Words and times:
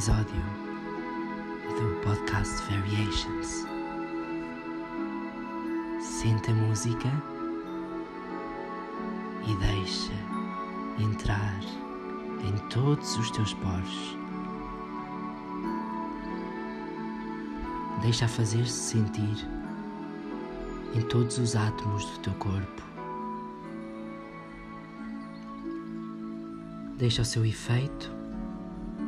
episódio 0.00 0.42
do 1.78 2.00
podcast 2.00 2.62
Variations. 2.72 3.66
Senta 6.00 6.52
a 6.52 6.54
música 6.54 7.08
e 9.46 9.54
deixa 9.56 10.12
entrar 10.98 11.60
em 12.42 12.56
todos 12.70 13.18
os 13.18 13.30
teus 13.30 13.52
poros. 13.52 14.16
Deixa 18.00 18.26
fazer-se 18.26 18.72
sentir 18.72 19.46
em 20.94 21.02
todos 21.02 21.36
os 21.36 21.54
átomos 21.54 22.06
do 22.06 22.18
teu 22.20 22.32
corpo. 22.36 22.82
Deixa 26.96 27.20
o 27.20 27.24
seu 27.26 27.44
efeito 27.44 28.19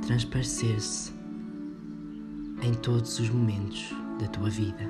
transparecer-se 0.00 1.12
em 2.62 2.72
todos 2.74 3.18
os 3.18 3.28
momentos 3.28 3.94
da 4.20 4.26
tua 4.28 4.48
vida. 4.48 4.88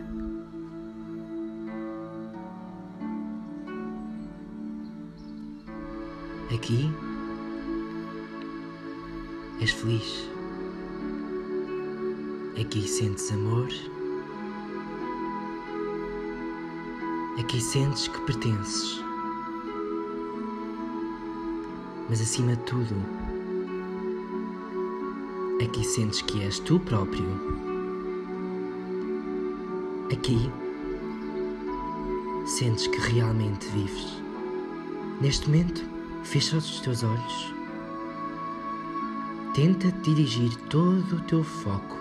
Aqui 6.55 6.91
és 9.61 9.71
feliz. 9.71 10.29
Aqui 12.61 12.87
sentes 12.87 13.33
amor. 13.33 13.69
Aqui 17.39 17.61
sentes 17.61 18.09
que 18.09 18.21
pertences. 18.21 19.01
Mas 22.09 22.21
acima 22.21 22.55
de 22.55 22.63
tudo, 22.65 22.95
aqui 25.63 25.85
sentes 25.85 26.23
que 26.23 26.43
és 26.43 26.59
tu 26.59 26.79
próprio. 26.81 27.27
Aqui 30.13 30.51
sentes 32.47 32.87
que 32.87 32.99
realmente 33.13 33.67
vives. 33.69 34.21
Neste 35.21 35.49
momento, 35.49 35.85
fecha 36.25 36.57
os 36.57 36.81
teus 36.81 37.03
olhos. 37.03 37.55
Tenta 39.55 39.93
dirigir 40.03 40.57
todo 40.69 41.17
o 41.17 41.21
teu 41.23 41.45
foco 41.45 41.99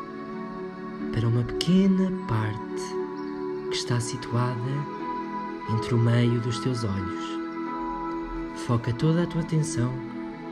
para 1.14 1.28
uma 1.28 1.44
pequena 1.44 2.12
parte 2.28 2.82
que 3.70 3.76
está 3.76 4.00
situada 4.00 5.02
entre 5.74 5.94
o 5.94 5.98
meio 5.98 6.40
dos 6.42 6.60
teus 6.60 6.84
olhos. 6.84 7.24
Foca 8.66 8.94
toda 8.94 9.24
a 9.24 9.28
tua 9.28 9.42
atenção 9.42 9.92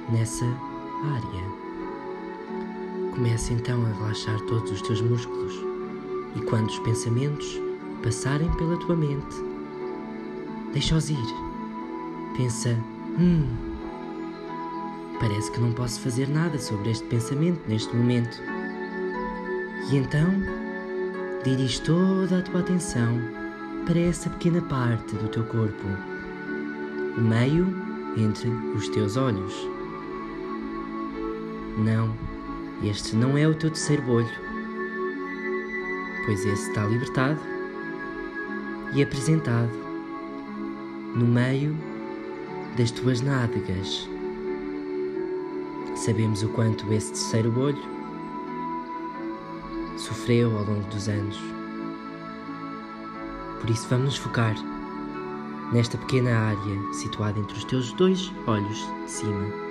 nessa 0.09 0.45
área. 0.45 1.68
Começa 3.11 3.53
então 3.53 3.85
a 3.85 3.89
relaxar 3.89 4.39
todos 4.41 4.71
os 4.71 4.81
teus 4.81 5.01
músculos 5.01 5.53
e 6.35 6.41
quando 6.41 6.67
os 6.67 6.79
pensamentos 6.79 7.59
passarem 8.03 8.49
pela 8.55 8.77
tua 8.77 8.95
mente, 8.95 9.35
deixa-os 10.71 11.09
ir. 11.09 11.35
Pensa, 12.37 12.77
hum, 13.19 13.47
parece 15.19 15.51
que 15.51 15.59
não 15.59 15.71
posso 15.73 15.99
fazer 16.01 16.29
nada 16.29 16.57
sobre 16.57 16.91
este 16.91 17.05
pensamento 17.07 17.61
neste 17.67 17.93
momento. 17.95 18.41
E 19.91 19.97
então, 19.97 20.31
dirige 21.43 21.81
toda 21.81 22.39
a 22.39 22.41
tua 22.41 22.59
atenção 22.61 23.19
para 23.85 23.99
essa 23.99 24.29
pequena 24.29 24.61
parte 24.61 25.15
do 25.15 25.27
teu 25.29 25.43
corpo, 25.45 25.87
o 27.17 27.21
meio 27.21 27.67
entre 28.17 28.49
os 28.75 28.87
teus 28.89 29.17
olhos. 29.17 29.53
Não, 31.77 32.13
este 32.83 33.15
não 33.15 33.37
é 33.37 33.47
o 33.47 33.53
teu 33.53 33.69
terceiro 33.69 34.09
olho, 34.09 34.29
pois 36.25 36.45
esse 36.45 36.69
está 36.69 36.85
libertado 36.85 37.39
e 38.93 39.03
apresentado 39.03 39.71
no 41.15 41.25
meio 41.25 41.75
das 42.77 42.91
tuas 42.91 43.21
nádegas. 43.21 44.07
Sabemos 45.95 46.43
o 46.43 46.49
quanto 46.49 46.91
esse 46.93 47.11
terceiro 47.11 47.59
olho 47.59 47.99
sofreu 49.97 50.57
ao 50.57 50.63
longo 50.63 50.89
dos 50.89 51.09
anos. 51.09 51.37
Por 53.59 53.69
isso, 53.69 53.85
vamos 53.89 54.05
nos 54.05 54.17
focar 54.17 54.55
nesta 55.73 55.97
pequena 55.97 56.37
área 56.37 56.93
situada 56.93 57.37
entre 57.37 57.57
os 57.57 57.65
teus 57.65 57.91
dois 57.93 58.31
olhos 58.47 58.87
de 59.03 59.11
cima. 59.11 59.68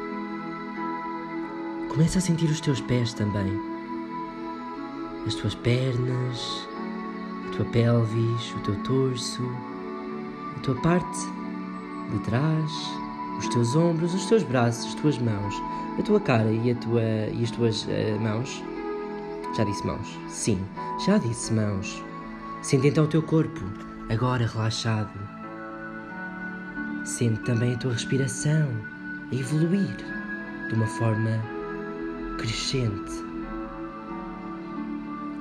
Começa 1.98 2.20
a 2.20 2.22
sentir 2.22 2.48
os 2.48 2.60
teus 2.60 2.80
pés 2.80 3.12
também, 3.12 3.60
as 5.26 5.34
tuas 5.34 5.56
pernas, 5.56 6.68
a 7.48 7.56
tua 7.56 7.64
pelvis, 7.64 8.54
o 8.54 8.60
teu 8.60 8.76
torso, 8.84 9.42
a 10.56 10.60
tua 10.60 10.76
parte 10.76 11.18
de 12.12 12.20
trás, 12.20 12.70
os 13.36 13.48
teus 13.48 13.74
ombros, 13.74 14.14
os 14.14 14.26
teus 14.26 14.44
braços, 14.44 14.86
as 14.86 14.94
tuas 14.94 15.18
mãos, 15.18 15.52
a 15.98 16.02
tua 16.02 16.20
cara 16.20 16.48
e, 16.52 16.70
a 16.70 16.74
tua, 16.76 17.02
e 17.02 17.42
as 17.42 17.50
tuas 17.50 17.82
uh, 17.86 18.20
mãos. 18.20 18.62
Já 19.56 19.64
disse 19.64 19.84
mãos? 19.84 20.20
Sim, 20.28 20.64
já 21.04 21.18
disse 21.18 21.52
mãos. 21.52 22.00
Sente 22.62 22.86
então 22.86 23.06
o 23.06 23.08
teu 23.08 23.22
corpo, 23.24 23.60
agora 24.08 24.46
relaxado. 24.46 25.18
Sente 27.04 27.40
também 27.40 27.74
a 27.74 27.78
tua 27.78 27.94
respiração 27.94 28.68
a 29.32 29.34
evoluir 29.34 29.96
de 30.68 30.74
uma 30.76 30.86
forma 30.86 31.57
crescente. 32.38 33.12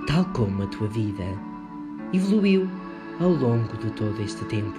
Tal 0.07 0.25
como 0.33 0.63
a 0.63 0.67
tua 0.67 0.87
vida 0.87 1.25
evoluiu 2.11 2.67
ao 3.19 3.29
longo 3.29 3.77
de 3.77 3.91
todo 3.91 4.19
este 4.21 4.43
tempo. 4.45 4.77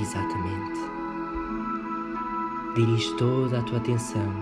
Exatamente. 0.00 0.80
Dirige 2.76 3.16
toda 3.16 3.58
a 3.58 3.62
tua 3.62 3.78
atenção 3.78 4.32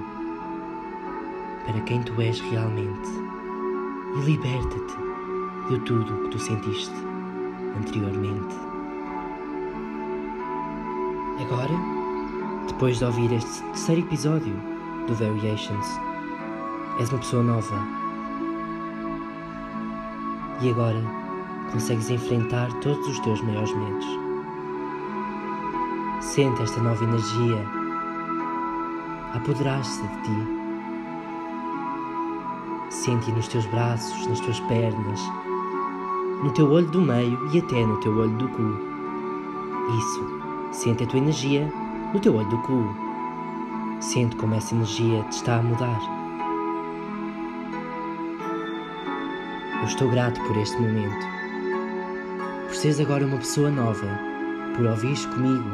para 1.65 1.81
quem 1.83 2.03
tu 2.03 2.21
és 2.21 2.41
realmente 2.41 3.09
e 4.17 4.21
liberta-te 4.21 4.97
de 5.69 5.81
tudo 5.81 6.15
o 6.15 6.23
que 6.25 6.31
tu 6.31 6.39
sentiste 6.39 6.95
anteriormente. 7.77 8.68
Agora, 11.41 11.75
depois 12.67 12.99
de 12.99 13.05
ouvir 13.05 13.33
este 13.33 13.63
terceiro 13.63 14.01
episódio 14.01 14.55
do 15.07 15.15
Variations, 15.15 15.87
és 16.99 17.09
uma 17.11 17.19
pessoa 17.21 17.45
nova. 17.45 17.79
E 20.61 20.71
agora 20.71 21.01
consegues 21.71 22.11
enfrentar 22.11 22.73
todos 22.81 23.07
os 23.07 23.21
teus 23.21 23.41
maiores 23.43 23.73
medos. 23.73 24.07
Sente 26.21 26.61
esta 26.61 26.81
nova 26.81 27.05
energia 27.05 27.65
apoderar-se 29.35 30.03
de 30.03 30.23
ti. 30.23 30.59
Sente 32.91 33.31
nos 33.31 33.47
teus 33.47 33.67
braços, 33.67 34.27
nas 34.27 34.41
tuas 34.41 34.59
pernas, 34.61 35.21
no 36.43 36.51
teu 36.53 36.69
olho 36.69 36.89
do 36.89 37.01
meio 37.01 37.39
e 37.53 37.59
até 37.61 37.87
no 37.87 38.01
teu 38.01 38.17
olho 38.17 38.37
do 38.39 38.49
cu. 38.49 38.63
Isso. 39.97 40.38
Sente 40.73 41.05
a 41.05 41.07
tua 41.07 41.19
energia 41.19 41.71
no 42.13 42.21
teu 42.21 42.35
olho 42.35 42.49
do 42.49 42.59
cu. 42.59 42.95
Sente 44.01 44.37
como 44.37 44.55
essa 44.55 44.75
energia 44.75 45.23
te 45.25 45.33
está 45.33 45.57
a 45.57 45.63
mudar. 45.63 46.01
Eu 49.81 49.85
estou 49.85 50.11
grato 50.11 50.41
por 50.43 50.57
este 50.57 50.81
momento. 50.81 51.27
Por 52.67 52.75
seres 52.75 53.01
agora 53.01 53.27
uma 53.27 53.39
pessoa 53.39 53.71
nova. 53.71 54.07
Por 54.77 54.87
ouvires 54.87 55.27
comigo 55.27 55.71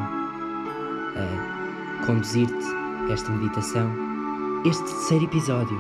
a 1.16 2.06
conduzir-te 2.06 3.12
esta 3.12 3.30
meditação. 3.32 3.90
Este 4.64 4.82
terceiro 4.84 5.24
episódio 5.24 5.78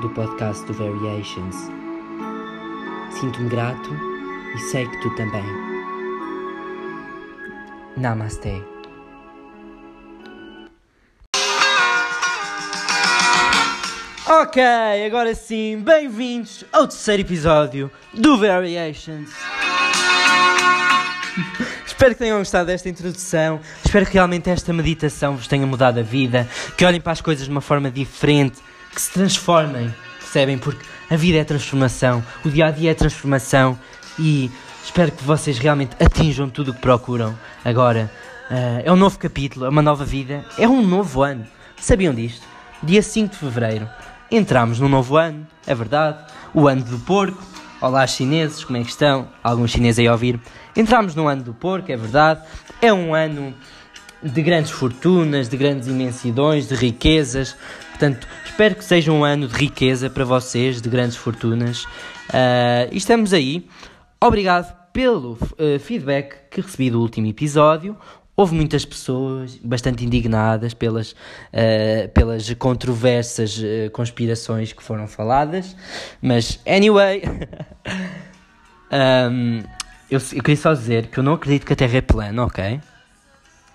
do 0.00 0.08
podcast 0.10 0.64
do 0.66 0.72
Variations. 0.74 1.70
Sinto-me 3.10 3.48
grato 3.48 3.90
e 4.54 4.58
sei 4.58 4.86
que 4.86 5.00
tu 5.02 5.14
também. 5.16 5.67
Namaste. 7.98 8.62
Ok, 14.26 14.62
agora 15.06 15.34
sim, 15.34 15.80
bem-vindos 15.80 16.64
ao 16.72 16.86
terceiro 16.86 17.22
episódio 17.22 17.90
do 18.14 18.38
Variations. 18.38 19.30
Espero 21.84 22.12
que 22.12 22.18
tenham 22.18 22.38
gostado 22.38 22.66
desta 22.66 22.88
introdução. 22.88 23.60
Espero 23.84 24.06
que 24.06 24.14
realmente 24.14 24.48
esta 24.48 24.72
meditação 24.72 25.36
vos 25.36 25.48
tenha 25.48 25.66
mudado 25.66 25.98
a 25.98 26.02
vida. 26.02 26.48
Que 26.76 26.84
olhem 26.84 27.00
para 27.00 27.12
as 27.12 27.20
coisas 27.20 27.46
de 27.46 27.50
uma 27.50 27.60
forma 27.60 27.90
diferente. 27.90 28.60
Que 28.94 29.00
se 29.00 29.12
transformem 29.12 29.92
percebem? 30.28 30.58
Porque 30.58 30.84
a 31.08 31.16
vida 31.16 31.38
é 31.38 31.44
transformação, 31.44 32.22
o 32.44 32.50
dia 32.50 32.66
a 32.66 32.70
dia 32.70 32.90
é 32.90 32.94
transformação 32.94 33.78
e 34.18 34.50
espero 34.88 35.12
que 35.12 35.22
vocês 35.22 35.58
realmente 35.58 35.94
atinjam 36.02 36.48
tudo 36.48 36.70
o 36.70 36.74
que 36.74 36.80
procuram. 36.80 37.38
Agora, 37.62 38.10
uh, 38.50 38.82
é 38.82 38.90
um 38.90 38.96
novo 38.96 39.18
capítulo, 39.18 39.66
é 39.66 39.68
uma 39.68 39.82
nova 39.82 40.02
vida, 40.02 40.44
é 40.58 40.66
um 40.66 40.82
novo 40.82 41.22
ano. 41.22 41.46
Sabiam 41.76 42.14
disto? 42.14 42.46
Dia 42.82 43.02
5 43.02 43.32
de 43.32 43.36
fevereiro, 43.38 43.88
entramos 44.30 44.80
num 44.80 44.88
novo 44.88 45.16
ano, 45.16 45.46
é 45.66 45.74
verdade, 45.74 46.18
o 46.54 46.66
ano 46.66 46.82
do 46.82 46.98
porco. 47.00 47.40
Olá, 47.82 48.06
chineses, 48.06 48.64
como 48.64 48.78
é 48.78 48.82
que 48.82 48.88
estão? 48.88 49.28
Alguns 49.44 49.72
chineses 49.72 49.98
aí 49.98 50.08
a 50.08 50.12
ouvir. 50.12 50.40
Entramos 50.74 51.14
no 51.14 51.28
ano 51.28 51.42
do 51.42 51.52
porco, 51.52 51.92
é 51.92 51.96
verdade, 51.96 52.40
é 52.80 52.90
um 52.92 53.14
ano 53.14 53.54
de 54.22 54.42
grandes 54.42 54.70
fortunas, 54.70 55.50
de 55.50 55.56
grandes 55.56 55.86
imensidões, 55.86 56.66
de 56.66 56.74
riquezas. 56.74 57.54
Portanto, 57.90 58.26
espero 58.44 58.74
que 58.74 58.84
seja 58.84 59.12
um 59.12 59.22
ano 59.22 59.46
de 59.46 59.54
riqueza 59.54 60.08
para 60.08 60.24
vocês, 60.24 60.80
de 60.80 60.88
grandes 60.88 61.16
fortunas. 61.16 61.84
Uh, 61.84 62.88
e 62.90 62.96
estamos 62.96 63.34
aí. 63.34 63.68
Obrigado 64.20 64.77
pelo 64.98 65.34
uh, 65.34 65.78
feedback 65.78 66.34
que 66.50 66.60
recebi 66.60 66.90
do 66.90 67.00
último 67.00 67.28
episódio. 67.28 67.96
Houve 68.36 68.56
muitas 68.56 68.84
pessoas 68.84 69.54
bastante 69.62 70.04
indignadas 70.04 70.74
pelas, 70.74 71.12
uh, 71.12 72.08
pelas 72.12 72.52
controversas 72.54 73.62
conspirações 73.92 74.72
que 74.72 74.82
foram 74.82 75.06
faladas, 75.06 75.76
mas 76.20 76.58
anyway, 76.66 77.22
um, 79.30 79.62
eu, 80.10 80.18
eu 80.32 80.42
queria 80.42 80.56
só 80.56 80.74
dizer 80.74 81.06
que 81.06 81.18
eu 81.18 81.22
não 81.22 81.34
acredito 81.34 81.64
que 81.64 81.74
a 81.74 81.76
Terra 81.76 81.98
é 81.98 82.00
plana, 82.00 82.44
ok? 82.44 82.80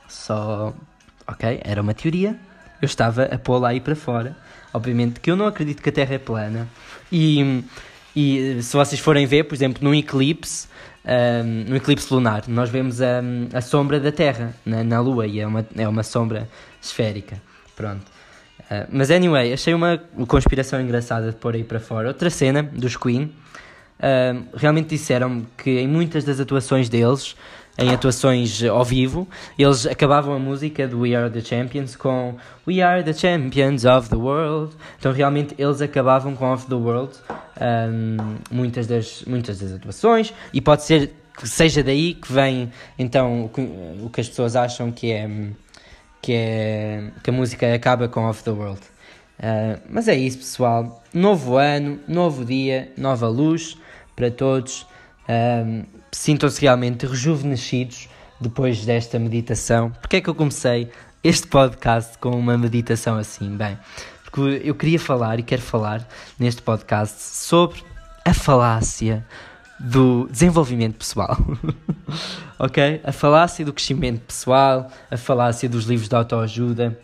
Só. 0.10 0.74
Ok, 1.26 1.62
era 1.64 1.82
uma 1.82 1.94
teoria. 1.94 2.38
Eu 2.82 2.86
estava 2.86 3.24
a 3.24 3.38
pô-la 3.38 3.70
aí 3.70 3.80
para 3.80 3.96
fora. 3.96 4.36
Obviamente 4.74 5.22
que 5.22 5.32
eu 5.32 5.38
não 5.38 5.48
acredito 5.48 5.82
que 5.82 5.88
a 5.88 5.94
Terra 5.94 6.16
é 6.16 6.20
plana. 6.20 6.68
E, 7.10 7.64
e 8.14 8.62
se 8.62 8.76
vocês 8.76 9.00
forem 9.00 9.26
ver, 9.26 9.46
por 9.46 9.56
exemplo, 9.56 9.82
num 9.82 9.96
eclipse, 9.96 10.68
um, 11.06 11.70
no 11.70 11.76
eclipse 11.76 12.14
lunar, 12.14 12.44
nós 12.48 12.70
vemos 12.70 13.02
a, 13.02 13.22
a 13.54 13.62
sombra 13.62 14.00
da 14.00 14.12
Terra 14.12 14.54
na, 14.66 14.84
na 14.84 15.02
Lua 15.02 15.28
e 15.28 15.40
é 15.40 15.48
uma, 15.48 15.66
é 15.76 15.88
uma 15.88 16.04
sombra 16.04 16.48
esférica. 16.82 17.42
Pronto. 17.76 18.06
Uh, 18.62 18.88
mas 18.90 19.12
anyway, 19.12 19.52
achei 19.52 19.74
uma 19.74 20.02
conspiração 20.28 20.80
engraçada 20.80 21.32
de 21.32 21.36
pôr 21.36 21.56
aí 21.56 21.64
para 21.64 21.80
fora. 21.80 22.08
Outra 22.08 22.30
cena 22.30 22.64
dos 22.64 22.96
Queen. 22.96 23.34
Uh, 24.00 24.46
realmente 24.56 24.90
disseram 24.90 25.46
que 25.58 25.80
em 25.80 25.88
muitas 25.88 26.24
das 26.24 26.40
atuações 26.40 26.90
deles 26.90 27.36
em 27.78 27.90
atuações 27.92 28.64
ao 28.64 28.84
vivo, 28.84 29.28
eles 29.58 29.88
acabavam 29.88 30.36
a 30.36 30.40
música 30.40 30.88
do 30.88 31.02
We 31.02 31.16
Are 31.16 31.30
the 31.30 31.42
Champions 31.42 31.96
com 31.96 32.36
We 32.68 32.82
Are 32.82 33.04
the 33.04 33.14
Champions 33.14 33.84
of 33.84 34.10
the 34.10 34.16
World. 34.16 34.76
Então 35.00 35.12
realmente 35.12 35.56
eles 35.58 35.82
acabavam 35.82 36.36
com 36.36 36.54
Of 36.54 36.68
the 36.68 36.76
World 36.76 37.14
um, 37.60 38.38
muitas, 38.52 38.88
das, 38.88 39.24
muitas 39.26 39.60
das 39.60 39.74
atuações 39.74 40.34
e 40.54 40.62
pode 40.62 40.84
ser 40.84 41.14
que 41.38 41.48
seja 41.48 41.82
daí 41.82 42.14
que 42.14 42.32
vem 42.32 42.72
então 42.98 43.46
o 43.46 43.50
que, 43.50 43.62
o 43.62 44.10
que 44.10 44.22
as 44.22 44.30
pessoas 44.30 44.56
acham 44.56 44.92
que 44.92 45.12
é 45.12 45.28
que 46.22 46.34
é 46.34 47.12
que 47.22 47.30
a 47.30 47.34
música 47.34 47.74
acaba 47.74 48.08
com 48.08 48.30
Of 48.30 48.44
the 48.44 48.52
World. 48.52 48.82
Uh, 49.40 49.82
mas 49.90 50.08
é 50.08 50.16
isso, 50.16 50.38
pessoal. 50.38 51.04
Novo 51.14 51.58
ano, 51.58 52.00
novo 52.08 52.46
dia, 52.46 52.94
nova 52.96 53.28
luz 53.28 53.78
para 54.16 54.32
todos. 54.32 54.86
Um, 55.28 55.84
sintam-se 56.12 56.62
realmente 56.62 57.06
rejuvenescidos 57.06 58.10
depois 58.40 58.86
desta 58.86 59.18
meditação. 59.18 59.92
Porque 60.02 60.18
é 60.18 60.22
que 60.22 60.30
eu 60.30 60.36
comecei 60.36 60.90
este 61.24 61.48
podcast 61.48 62.18
com 62.18 62.32
uma 62.32 62.58
meditação 62.58 63.18
assim? 63.18 63.56
Bem, 63.56 63.78
porque 64.24 64.62
eu 64.64 64.76
queria 64.76 65.00
falar 65.00 65.40
e 65.40 65.44
quero 65.44 65.62
falar 65.62 66.08
neste 66.38 66.62
podcast 66.62 67.22
sobre 67.22 67.84
a 68.26 68.34
falácia 68.34 69.26
do 69.80 70.28
desenvolvimento 70.30 70.96
pessoal. 70.96 71.38
ok? 72.60 73.02
A 73.04 73.12
falácia 73.12 73.66
do 73.66 73.74
crescimento 73.74 74.22
pessoal, 74.22 74.90
a 75.10 75.18
falácia 75.18 75.68
dos 75.68 75.86
livros 75.86 76.08
de 76.08 76.16
autoajuda, 76.16 76.98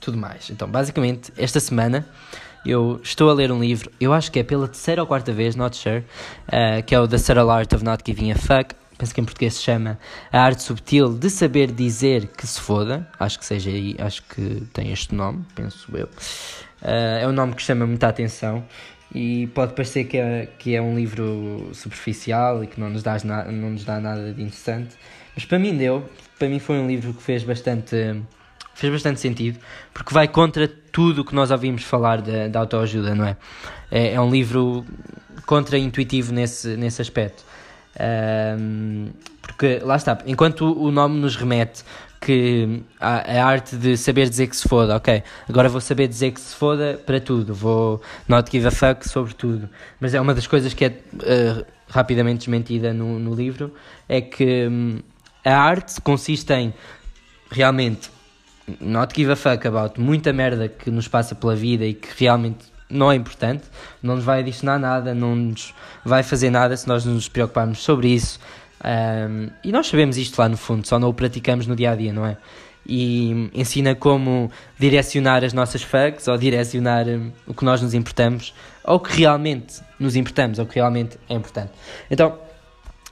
tudo 0.00 0.18
mais. 0.18 0.50
Então, 0.50 0.68
basicamente, 0.68 1.32
esta 1.36 1.60
semana 1.60 2.06
eu 2.64 3.00
estou 3.02 3.30
a 3.30 3.34
ler 3.34 3.52
um 3.52 3.60
livro, 3.60 3.90
eu 4.00 4.12
acho 4.12 4.30
que 4.32 4.38
é 4.38 4.42
pela 4.42 4.66
terceira 4.66 5.02
ou 5.02 5.06
quarta 5.06 5.32
vez, 5.32 5.54
not 5.54 5.76
sure, 5.76 6.04
uh, 6.48 6.82
que 6.84 6.94
é 6.94 7.00
o 7.00 7.06
The 7.06 7.18
Subtle 7.18 7.50
Art 7.50 7.72
of 7.72 7.84
Not 7.84 8.02
Giving 8.06 8.32
a 8.32 8.36
Fuck. 8.36 8.74
Penso 8.96 9.14
que 9.14 9.20
em 9.20 9.24
português 9.24 9.54
se 9.54 9.62
chama 9.62 9.98
A 10.32 10.40
Arte 10.40 10.62
Subtil 10.62 11.12
de 11.12 11.28
Saber 11.28 11.72
Dizer 11.72 12.28
que 12.28 12.46
se 12.46 12.60
foda. 12.60 13.08
Acho 13.18 13.38
que 13.38 13.44
seja 13.44 13.70
aí, 13.70 13.96
acho 13.98 14.22
que 14.22 14.62
tem 14.72 14.92
este 14.92 15.14
nome, 15.14 15.44
penso 15.54 15.90
eu. 15.96 16.06
Uh, 16.06 17.18
é 17.20 17.26
um 17.26 17.32
nome 17.32 17.54
que 17.54 17.62
chama 17.62 17.86
muita 17.86 18.08
atenção 18.08 18.64
e 19.14 19.46
pode 19.48 19.74
parecer 19.74 20.04
que 20.04 20.16
é, 20.16 20.48
que 20.58 20.74
é 20.74 20.82
um 20.82 20.96
livro 20.96 21.70
superficial 21.72 22.64
e 22.64 22.66
que 22.66 22.80
não 22.80 22.90
nos, 22.90 23.02
dá 23.02 23.16
não 23.24 23.70
nos 23.70 23.84
dá 23.84 24.00
nada 24.00 24.32
de 24.32 24.42
interessante, 24.42 24.96
mas 25.34 25.44
para 25.44 25.58
mim 25.58 25.76
deu. 25.76 26.08
Para 26.38 26.48
mim 26.48 26.58
foi 26.58 26.78
um 26.78 26.86
livro 26.86 27.14
que 27.14 27.22
fez 27.22 27.44
bastante 27.44 28.22
fez 28.74 28.92
bastante 28.92 29.20
sentido, 29.20 29.58
porque 29.92 30.12
vai 30.12 30.28
contra 30.28 30.68
tudo 30.68 31.22
o 31.22 31.24
que 31.24 31.34
nós 31.34 31.50
ouvimos 31.50 31.82
falar 31.82 32.20
da, 32.20 32.48
da 32.48 32.60
autoajuda, 32.60 33.14
não 33.14 33.24
é? 33.24 33.36
é? 33.90 34.14
é? 34.14 34.20
um 34.20 34.30
livro 34.30 34.84
contra-intuitivo 35.46 36.32
nesse, 36.32 36.76
nesse 36.76 37.00
aspecto. 37.00 37.44
Um, 38.58 39.10
porque, 39.40 39.78
lá 39.82 39.96
está, 39.96 40.18
enquanto 40.26 40.62
o 40.62 40.90
nome 40.90 41.20
nos 41.20 41.36
remete 41.36 41.84
que 42.20 42.82
a, 42.98 43.40
a, 43.40 43.44
arte 43.44 43.76
de 43.76 43.96
saber 43.96 44.28
dizer 44.28 44.46
que 44.46 44.56
se 44.56 44.66
foda, 44.66 44.96
ok, 44.96 45.22
agora 45.48 45.68
vou 45.68 45.80
saber 45.80 46.08
dizer 46.08 46.32
que 46.32 46.40
se 46.40 46.56
foda 46.56 47.00
para 47.04 47.20
tudo, 47.20 47.54
vou 47.54 48.00
not 48.26 48.50
give 48.50 48.66
a 48.66 48.70
fuck 48.70 49.06
sobre 49.06 49.34
tudo, 49.34 49.68
mas 50.00 50.14
é 50.14 50.20
uma 50.20 50.34
das 50.34 50.46
coisas 50.46 50.72
que 50.72 50.86
é 50.86 50.88
uh, 50.88 51.66
rapidamente 51.88 52.38
desmentida 52.38 52.94
no, 52.94 53.18
no 53.18 53.34
livro, 53.34 53.74
é 54.08 54.20
que 54.22 54.66
um, 54.66 55.00
a 55.44 55.54
arte 55.54 56.00
consiste 56.00 56.52
em 56.54 56.72
realmente 57.50 58.10
not 58.80 59.14
give 59.14 59.30
a 59.30 59.36
fuck 59.36 59.66
about 59.66 60.00
muita 60.00 60.32
merda 60.32 60.68
que 60.68 60.90
nos 60.90 61.08
passa 61.08 61.34
pela 61.34 61.54
vida 61.54 61.84
e 61.84 61.94
que 61.94 62.08
realmente 62.24 62.72
não 62.88 63.10
é 63.10 63.14
importante, 63.14 63.64
não 64.02 64.16
nos 64.16 64.24
vai 64.24 64.40
adicionar 64.40 64.78
nada, 64.78 65.14
não 65.14 65.34
nos 65.34 65.74
vai 66.04 66.22
fazer 66.22 66.50
nada 66.50 66.76
se 66.76 66.86
nós 66.86 67.04
nos 67.04 67.28
preocuparmos 67.28 67.78
sobre 67.78 68.08
isso. 68.08 68.38
Um, 68.84 69.48
e 69.62 69.72
nós 69.72 69.86
sabemos 69.86 70.16
isto 70.16 70.38
lá 70.38 70.48
no 70.48 70.56
fundo, 70.56 70.86
só 70.86 70.98
não 70.98 71.08
o 71.08 71.14
praticamos 71.14 71.66
no 71.66 71.74
dia 71.74 71.92
a 71.92 71.96
dia, 71.96 72.12
não 72.12 72.26
é? 72.26 72.36
E 72.86 73.50
ensina 73.54 73.94
como 73.94 74.50
direcionar 74.78 75.42
as 75.42 75.54
nossas 75.54 75.82
fucks 75.82 76.28
ou 76.28 76.36
direcionar 76.36 77.08
um, 77.08 77.32
o 77.46 77.54
que 77.54 77.64
nós 77.64 77.80
nos 77.80 77.94
importamos, 77.94 78.54
ou 78.84 79.00
que 79.00 79.20
realmente 79.20 79.80
nos 79.98 80.16
importamos, 80.16 80.58
ou 80.58 80.66
que 80.66 80.74
realmente 80.74 81.18
é 81.28 81.34
importante. 81.34 81.72
Então, 82.10 82.38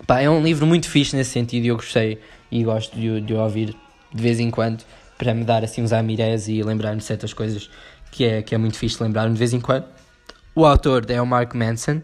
pá, 0.07 0.21
é 0.21 0.29
um 0.29 0.43
livro 0.43 0.67
muito 0.67 0.89
fixe 0.91 1.17
nesse 1.17 1.31
sentido 1.31 1.65
e 1.65 1.69
eu 1.69 1.77
gostei 1.77 2.21
e 2.51 2.63
gosto 2.63 2.95
de, 2.95 3.23
de 3.23 3.33
ouvir 3.33 3.75
de 4.15 4.23
vez 4.23 4.39
em 4.39 4.51
quando 4.51 4.85
para 5.23 5.33
me 5.35 5.45
dar 5.45 5.63
assim 5.63 5.83
uns 5.83 5.93
amirés 5.93 6.49
e 6.49 6.65
lembrar-me 6.65 6.97
de 6.97 7.05
certas 7.05 7.33
coisas 7.33 7.71
que 8.11 8.25
é, 8.25 8.43
que 8.43 8.57
é 8.57 8.59
muito 8.59 8.77
fixe 8.77 9.01
lembrar-me 9.01 9.33
de 9.33 9.39
vez 9.39 9.53
em 9.53 9.61
quando. 9.61 9.85
O 10.53 10.67
autor 10.67 11.09
é 11.09 11.23
o 11.23 11.27
Mark 11.27 11.55
Manson. 11.55 12.03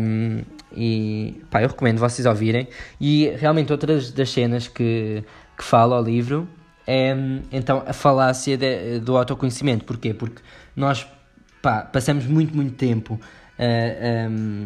Um, 0.00 0.40
e 0.74 1.42
pá, 1.50 1.60
eu 1.60 1.68
recomendo 1.68 1.98
vocês 1.98 2.24
ouvirem. 2.24 2.66
E 2.98 3.28
realmente, 3.38 3.70
outras 3.70 4.10
das 4.10 4.30
cenas 4.30 4.68
que, 4.68 5.22
que 5.56 5.62
fala 5.62 5.96
ao 5.96 6.02
livro 6.02 6.48
é 6.86 7.14
então 7.52 7.84
a 7.86 7.92
falácia 7.92 8.56
de, 8.56 8.98
do 9.00 9.18
autoconhecimento. 9.18 9.84
Porquê? 9.84 10.14
Porque 10.14 10.40
nós 10.74 11.06
pá, 11.60 11.82
passamos 11.82 12.24
muito, 12.24 12.56
muito 12.56 12.74
tempo 12.74 13.20
uh, 13.58 14.30
um, 14.30 14.64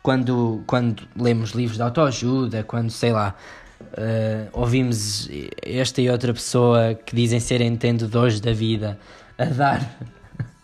quando, 0.00 0.62
quando 0.64 1.02
lemos 1.16 1.50
livros 1.50 1.76
de 1.76 1.82
autoajuda, 1.82 2.62
quando 2.62 2.90
sei 2.90 3.12
lá, 3.12 3.34
uh, 3.80 4.48
ouvimos 4.52 5.28
esta 5.62 6.00
e 6.00 6.10
outra 6.10 6.32
pessoa 6.32 6.94
que 6.94 7.14
dizem 7.14 7.40
ser 7.40 7.60
entendedores 7.60 8.40
da 8.40 8.52
vida 8.52 8.98
a 9.38 9.44
dar 9.44 9.98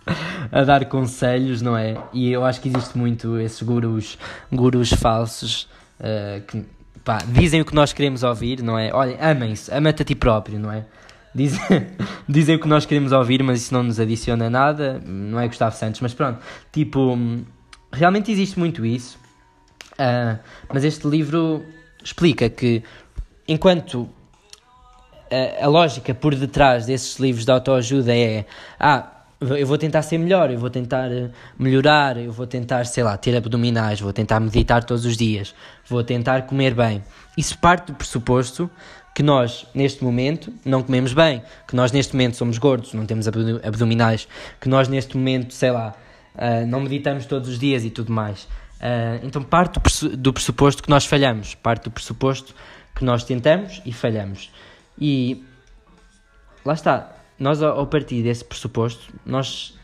a 0.52 0.62
dar 0.64 0.84
conselhos, 0.86 1.60
não 1.60 1.76
é? 1.76 1.96
E 2.12 2.30
eu 2.30 2.44
acho 2.44 2.60
que 2.60 2.68
existe 2.68 2.96
muito 2.96 3.38
esses 3.38 3.60
gurus, 3.62 4.18
gurus 4.52 4.92
falsos 4.92 5.68
uh, 5.98 6.40
que 6.46 6.64
pá, 7.04 7.18
dizem 7.26 7.60
o 7.60 7.64
que 7.64 7.74
nós 7.74 7.92
queremos 7.92 8.22
ouvir, 8.22 8.62
não 8.62 8.78
é? 8.78 8.92
Olha, 8.92 9.16
amem-se, 9.20 9.72
ama-te 9.72 10.02
a 10.02 10.04
ti 10.04 10.14
próprio, 10.14 10.58
não 10.58 10.72
é? 10.72 10.84
Dizem, 11.34 11.60
dizem 12.28 12.56
o 12.56 12.60
que 12.60 12.68
nós 12.68 12.86
queremos 12.86 13.12
ouvir, 13.12 13.42
mas 13.42 13.62
isso 13.62 13.74
não 13.74 13.82
nos 13.82 13.98
adiciona 13.98 14.48
nada, 14.48 15.00
não 15.04 15.40
é 15.40 15.46
Gustavo 15.46 15.74
Santos, 15.76 16.00
mas 16.00 16.14
pronto, 16.14 16.40
tipo, 16.72 17.18
realmente 17.92 18.30
existe 18.30 18.58
muito 18.58 18.86
isso, 18.86 19.18
uh, 19.92 20.38
mas 20.72 20.84
este 20.84 21.06
livro 21.08 21.64
explica 22.02 22.48
que 22.48 22.82
enquanto 23.48 24.08
a, 25.30 25.64
a, 25.64 25.68
lógica 25.68 26.14
por 26.14 26.34
detrás 26.34 26.86
desses 26.86 27.18
livros 27.18 27.44
de 27.44 27.50
autoajuda 27.50 28.16
é 28.16 28.44
ah, 28.78 29.12
eu 29.40 29.66
vou 29.66 29.76
tentar 29.76 30.02
ser 30.02 30.18
melhor, 30.18 30.50
eu 30.50 30.58
vou 30.58 30.70
tentar 30.70 31.12
eh, 31.12 31.28
melhorar, 31.58 32.16
eu 32.16 32.32
vou 32.32 32.46
tentar, 32.46 32.86
sei 32.86 33.04
lá, 33.04 33.16
ter 33.18 33.36
abdominais, 33.36 34.00
vou 34.00 34.12
tentar 34.12 34.40
meditar 34.40 34.82
todos 34.82 35.04
os 35.04 35.14
dias, 35.14 35.54
vou 35.86 36.02
tentar 36.02 36.42
comer 36.46 36.74
bem. 36.74 37.04
Isso 37.36 37.58
parte 37.58 37.88
do 37.88 37.94
pressuposto 37.94 38.70
que 39.14 39.22
nós, 39.22 39.66
neste 39.74 40.02
momento, 40.02 40.52
não 40.64 40.82
comemos 40.82 41.12
bem, 41.12 41.42
que 41.68 41.76
nós, 41.76 41.92
neste 41.92 42.14
momento, 42.14 42.36
somos 42.36 42.56
gordos, 42.56 42.94
não 42.94 43.04
temos 43.04 43.26
abdominais, 43.28 44.26
que 44.60 44.68
nós, 44.68 44.88
neste 44.88 45.16
momento, 45.16 45.52
sei 45.52 45.70
lá, 45.70 45.94
uh, 46.34 46.66
não 46.66 46.80
meditamos 46.80 47.26
todos 47.26 47.48
os 47.48 47.58
dias 47.58 47.84
e 47.84 47.90
tudo 47.90 48.12
mais. 48.12 48.44
Uh, 48.76 49.24
então 49.24 49.42
parte 49.42 49.80
do 50.16 50.32
pressuposto 50.32 50.82
que 50.82 50.90
nós 50.90 51.06
falhamos, 51.06 51.54
parte 51.54 51.84
do 51.84 51.90
pressuposto 51.90 52.54
que 52.96 53.04
nós 53.04 53.22
tentamos 53.22 53.82
e 53.84 53.92
falhamos. 53.92 54.50
E 54.98 55.44
lá 56.64 56.72
está, 56.72 57.14
nós 57.38 57.62
ao 57.62 57.86
partir 57.86 58.22
desse 58.22 58.44
pressuposto, 58.44 59.12
nós, 59.24 59.78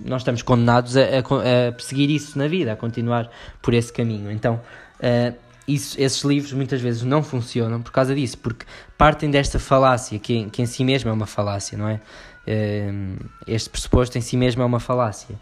nós 0.00 0.22
estamos 0.22 0.42
condenados 0.42 0.96
a, 0.96 1.02
a, 1.02 1.68
a 1.68 1.72
perseguir 1.72 2.10
isso 2.10 2.36
na 2.36 2.48
vida, 2.48 2.72
a 2.72 2.76
continuar 2.76 3.30
por 3.62 3.72
esse 3.72 3.92
caminho. 3.92 4.30
Então, 4.30 4.60
uh, 5.00 5.34
isso, 5.68 6.00
esses 6.00 6.22
livros 6.24 6.52
muitas 6.52 6.80
vezes 6.80 7.02
não 7.02 7.22
funcionam 7.22 7.80
por 7.80 7.92
causa 7.92 8.14
disso, 8.14 8.38
porque 8.38 8.66
partem 8.96 9.30
desta 9.30 9.60
falácia, 9.60 10.18
que, 10.18 10.50
que 10.50 10.60
em 10.60 10.66
si 10.66 10.84
mesmo 10.84 11.10
é 11.10 11.12
uma 11.12 11.26
falácia, 11.26 11.78
não 11.78 11.88
é? 11.88 12.00
Uh, 12.46 13.24
este 13.46 13.70
pressuposto 13.70 14.18
em 14.18 14.20
si 14.20 14.36
mesmo 14.36 14.62
é 14.62 14.64
uma 14.64 14.80
falácia. 14.80 15.36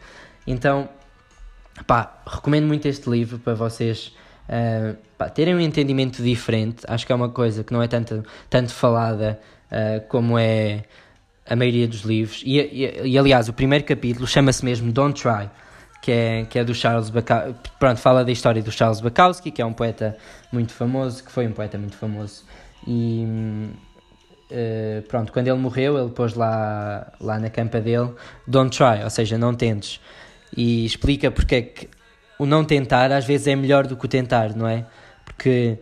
Então, 0.47 0.89
pá, 1.87 2.21
recomendo 2.27 2.67
muito 2.67 2.87
este 2.87 3.09
livro 3.09 3.39
para 3.39 3.55
vocês 3.55 4.13
uh, 4.49 4.97
pá, 5.17 5.29
terem 5.29 5.55
um 5.55 5.61
entendimento 5.61 6.23
diferente. 6.23 6.85
Acho 6.89 7.07
que 7.07 7.13
é 7.13 7.15
uma 7.15 7.29
coisa 7.29 7.63
que 7.65 7.73
não 7.73 7.83
é 7.83 7.89
tanto, 7.89 8.25
tanto 8.49 8.73
falada 8.73 9.39
uh, 9.71 10.07
como 10.09 10.39
é 10.39 10.85
a 11.49 11.55
maioria 11.55 11.87
dos 11.87 12.01
livros. 12.01 12.43
E, 12.45 12.59
e, 12.59 13.09
e 13.09 13.19
aliás, 13.19 13.49
o 13.49 13.53
primeiro 13.53 13.85
capítulo 13.85 14.27
chama-se 14.27 14.65
mesmo 14.65 14.93
Don't 14.93 15.21
Try, 15.21 15.49
que 16.03 16.13
é, 16.13 16.45
que 16.45 16.59
é 16.59 16.65
do 16.65 16.75
Charles 16.75 17.11
Bukowski. 17.11 17.55
Pronto, 17.79 18.01
fala 18.01 18.25
da 18.25 18.33
história 18.33 18.63
do 18.63 18.73
Charles 18.73 19.01
Bukowski, 19.01 19.51
que 19.51 19.63
é 19.63 19.67
um 19.67 19.73
poeta 19.73 20.17
muito 20.53 20.73
famoso, 20.73 21.25
que 21.25 21.31
foi 21.31 21.47
um 21.47 21.53
poeta 21.53 21.79
muito 21.79 21.97
famoso. 21.97 22.45
E 22.87 23.25
uh, 24.51 25.03
pronto, 25.09 25.33
quando 25.33 25.49
ele 25.49 25.59
morreu, 25.59 25.99
ele 25.99 26.11
pôs 26.11 26.35
lá, 26.35 27.13
lá 27.21 27.39
na 27.39 27.51
campa 27.51 27.81
dele 27.81 28.13
Don't 28.47 28.77
Try, 28.77 29.05
ou 29.05 29.11
seja, 29.11 29.39
não 29.39 29.55
tentes. 29.55 30.01
E 30.57 30.85
explica 30.85 31.31
porque 31.31 31.55
é 31.55 31.63
que 31.63 31.89
o 32.39 32.47
não 32.47 32.65
tentar 32.65 33.13
às 33.13 33.25
vezes 33.25 33.47
é 33.47 33.57
melhor 33.57 33.87
do 33.87 33.97
que 33.97 34.05
o 34.05 34.09
tentar, 34.09 34.55
não 34.55 34.69
é? 34.69 34.85
Porque 35.25 35.79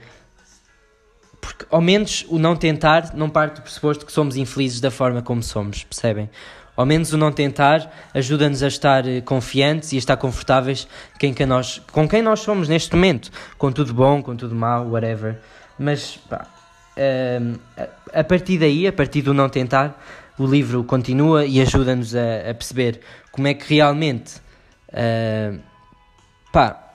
porque 1.41 1.67
ao 1.71 1.81
menos 1.81 2.25
o 2.31 2.39
não 2.39 2.57
tentar 2.57 3.15
não 3.15 3.29
parte 3.29 3.57
do 3.57 3.63
pressuposto 3.63 4.07
que 4.07 4.13
somos 4.13 4.37
infelizes 4.37 4.81
da 4.81 4.91
forma 4.91 5.21
como 5.21 5.43
somos, 5.43 5.85
percebem? 5.85 6.31
Ao 6.77 6.85
menos 6.85 7.13
o 7.13 7.19
não 7.19 7.31
tentar 7.31 7.89
ajuda-nos 8.13 8.63
a 8.63 8.67
estar 8.67 9.07
eh, 9.07 9.21
confiantes 9.21 9.93
e 9.93 9.97
a 9.97 9.99
estar 9.99 10.17
confortáveis 10.17 10.89
quem, 11.19 11.33
nós, 11.47 11.81
com 11.93 12.09
quem 12.09 12.21
nós 12.21 12.41
somos 12.41 12.69
neste 12.69 12.95
momento, 12.97 13.31
com 13.57 13.71
tudo 13.71 13.95
bom, 13.95 14.21
com 14.21 14.35
tudo 14.35 14.57
mau, 14.57 14.89
whatever. 14.89 15.39
Mas 15.79 16.17
pá, 16.29 16.49
ehm, 16.97 17.55
a 18.13 18.25
partir 18.25 18.59
daí, 18.59 18.89
a 18.89 18.93
partir 18.93 19.23
do 19.23 19.33
não 19.33 19.49
tentar, 19.49 19.97
o 20.39 20.47
livro 20.47 20.83
continua 20.83 21.47
e 21.47 21.61
ajuda-nos 21.61 22.15
a, 22.15 22.51
a, 22.51 22.55
perceber 22.55 23.01
como 23.31 23.47
é 23.47 23.55
que 23.55 23.73
realmente 23.73 24.37
uh, 24.89 25.59
pá, 26.55 26.95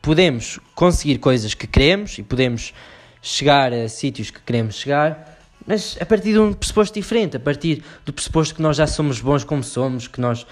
podemos 0.00 0.58
conseguir 0.74 1.18
coisas 1.18 1.52
que 1.52 1.66
queremos 1.66 2.16
e 2.16 2.22
podemos 2.22 2.72
chegar 3.20 3.70
a 3.70 3.86
sítios 3.86 4.30
que 4.30 4.40
queremos 4.40 4.76
chegar, 4.76 5.38
mas 5.66 5.98
a 6.00 6.06
partir 6.06 6.32
de 6.32 6.38
um 6.38 6.54
pressuposto 6.54 6.98
diferente, 6.98 7.36
a 7.36 7.40
partir 7.40 7.84
do 8.06 8.14
pressuposto 8.14 8.54
que 8.54 8.62
nós 8.62 8.78
já 8.78 8.86
somos 8.86 9.20
bons 9.20 9.44
como 9.44 9.62
somos, 9.62 10.08
que 10.08 10.18
nós, 10.22 10.46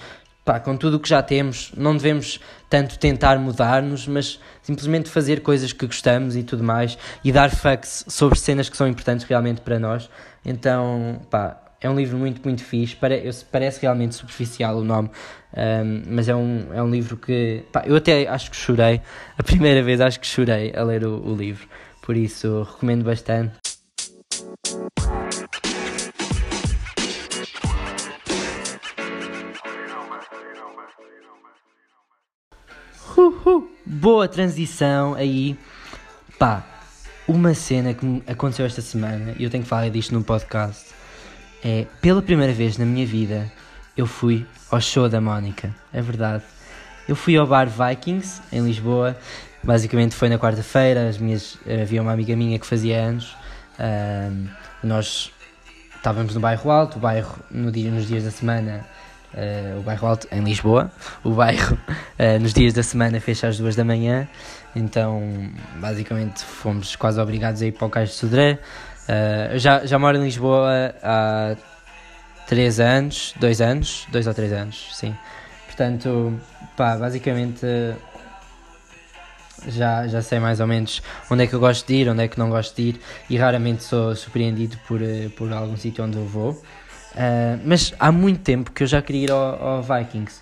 pá, 0.45 0.61
com 0.61 0.77
tudo 0.77 0.99
o 0.99 1.01
que 1.01 1.09
já 1.09 1.23
temos, 1.23 1.73
não 1.75 1.97
devemos 1.97 2.39
tanto 2.69 2.99
tentar 2.99 3.39
mudar-nos, 3.39 4.07
mas 4.07 4.39
simplesmente 4.63 5.09
fazer 5.09 5.41
coisas 5.41 5.73
que 5.73 5.87
gostamos 5.87 6.37
e 6.37 6.43
tudo 6.43 6.63
mais, 6.63 6.99
e 7.25 7.33
dar 7.33 7.49
facts 7.49 8.05
sobre 8.07 8.39
cenas 8.39 8.69
que 8.69 8.77
são 8.77 8.87
importantes 8.87 9.25
realmente 9.25 9.63
para 9.63 9.79
nós. 9.79 10.11
Então, 10.45 11.23
pá, 11.31 11.70
é 11.81 11.89
um 11.89 11.97
livro 11.97 12.19
muito, 12.19 12.43
muito 12.43 12.63
fixe. 12.63 12.97
Parece 12.97 13.81
realmente 13.83 14.15
superficial 14.15 14.77
o 14.77 14.85
nome, 14.85 15.11
um, 15.57 16.03
mas 16.15 16.29
é 16.29 16.35
um, 16.35 16.67
é 16.73 16.83
um 16.83 16.91
livro 16.91 17.17
que. 17.17 17.65
Pá, 17.73 17.85
eu 17.87 17.97
até 17.97 18.27
acho 18.29 18.51
que 18.51 18.57
chorei. 18.57 19.01
A 19.39 19.43
primeira 19.43 19.83
vez 19.83 20.01
acho 20.01 20.21
que 20.21 20.27
chorei 20.27 20.73
a 20.77 20.83
ler 20.83 21.05
o, 21.05 21.27
o 21.27 21.35
livro 21.35 21.67
por 22.11 22.17
isso 22.17 22.65
recomendo 22.65 23.05
bastante. 23.05 23.55
Uhul. 33.17 33.71
Boa 33.87 34.27
transição 34.27 35.15
aí. 35.15 35.57
Pá, 36.37 36.67
uma 37.29 37.55
cena 37.55 37.95
que 37.95 38.23
aconteceu 38.27 38.67
esta 38.67 38.83
semana, 38.83 39.37
e 39.39 39.45
eu 39.45 39.51
tenho 39.51 39.63
que 39.63 39.69
falar 39.69 39.89
disto 39.89 40.13
no 40.13 40.25
podcast, 40.25 40.93
é 41.65 41.87
pela 42.01 42.23
primeira 42.23 42.53
vez 42.53 42.79
na 42.79 42.85
minha 42.85 43.07
vida 43.07 43.51
eu 43.97 44.07
fui 44.07 44.47
ao 44.71 44.81
show 44.81 45.09
da 45.09 45.21
Mónica. 45.21 45.75
É 45.93 46.01
verdade. 46.01 46.43
Eu 47.09 47.17
fui 47.17 47.37
ao 47.37 47.47
bar 47.47 47.69
Vikings 47.69 48.41
em 48.53 48.65
Lisboa 48.65 49.17
Basicamente 49.63 50.15
foi 50.15 50.29
na 50.31 50.39
quarta-feira, 50.39 51.09
as 51.09 51.19
minhas, 51.19 51.59
havia 51.83 52.01
uma 52.01 52.13
amiga 52.13 52.35
minha 52.35 52.59
que 52.59 52.67
fazia 52.67 52.99
anos, 52.99 53.37
uh, 53.79 54.49
nós 54.83 55.31
estávamos 55.95 56.35
no 56.35 56.41
bairro 56.41 56.71
Alto, 56.71 56.97
o 56.97 57.01
bairro 57.01 57.39
no 57.51 57.71
dia, 57.71 57.91
nos 57.91 58.09
dias 58.09 58.25
da 58.25 58.31
semana, 58.31 58.87
uh, 59.35 59.79
o 59.79 59.83
bairro 59.83 60.09
Alto 60.09 60.27
em 60.33 60.43
Lisboa, 60.43 60.91
o 61.23 61.33
bairro 61.33 61.77
uh, 61.77 62.41
nos 62.41 62.55
dias 62.55 62.73
da 62.73 62.83
semana 62.83 63.21
fecha 63.21 63.49
às 63.49 63.59
duas 63.59 63.77
da 63.77 63.85
manhã, 63.85 64.27
então 64.75 65.23
basicamente 65.77 66.43
fomos 66.43 66.97
quase 66.97 67.21
obrigados 67.21 67.61
a 67.61 67.67
ir 67.67 67.73
para 67.73 67.87
o 67.87 67.91
Cais 67.91 68.09
de 68.11 68.15
Sodré. 68.15 68.59
Uh, 69.09 69.59
já, 69.59 69.85
já 69.85 69.99
moro 69.99 70.17
em 70.17 70.23
Lisboa 70.23 70.95
há 71.03 71.57
três 72.47 72.81
anos, 72.81 73.35
dois 73.39 73.61
anos, 73.61 74.07
dois 74.11 74.27
ou 74.27 74.35
três 74.35 74.53
anos, 74.53 74.89
sim. 74.93 75.15
Portanto, 75.67 76.39
pá, 76.77 76.97
basicamente 76.97 77.67
já, 79.67 80.07
já 80.07 80.23
sei 80.23 80.39
mais 80.39 80.61
ou 80.61 80.67
menos 80.67 81.03
onde 81.31 81.45
é 81.45 81.47
que 81.47 81.55
eu 81.55 81.61
gosto 81.61 81.87
de 81.87 81.95
ir, 81.95 82.09
onde 82.09 82.23
é 82.23 82.29
que 82.29 82.39
não 82.39 82.51
gosto 82.51 82.75
de 82.77 82.83
ir 82.83 83.01
e 83.29 83.37
raramente 83.37 83.83
sou 83.83 84.15
surpreendido 84.15 84.77
por, 84.87 85.03
eh, 85.03 85.29
por 85.37 85.53
algum 85.53 85.77
sítio 85.77 86.05
onde 86.05 86.17
eu 86.17 86.25
vou. 86.25 86.53
Uh, 87.13 87.61
mas 87.65 87.93
há 87.99 88.13
muito 88.13 88.41
tempo 88.41 88.71
que 88.71 88.85
eu 88.85 88.87
já 88.87 89.03
queria 89.03 89.25
ir 89.25 89.31
ao, 89.31 89.63
ao 89.63 89.83
Vikings. 89.83 90.41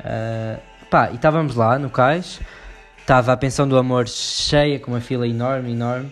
Uh, 0.00 0.60
pá, 0.90 1.10
e 1.10 1.14
estávamos 1.14 1.54
lá 1.54 1.78
no 1.78 1.88
cais, 1.88 2.40
estava 2.98 3.32
a 3.32 3.36
pensão 3.36 3.68
do 3.68 3.78
amor 3.78 4.08
cheia, 4.08 4.80
com 4.80 4.90
uma 4.90 5.00
fila 5.00 5.26
enorme, 5.26 5.72
enorme, 5.72 6.10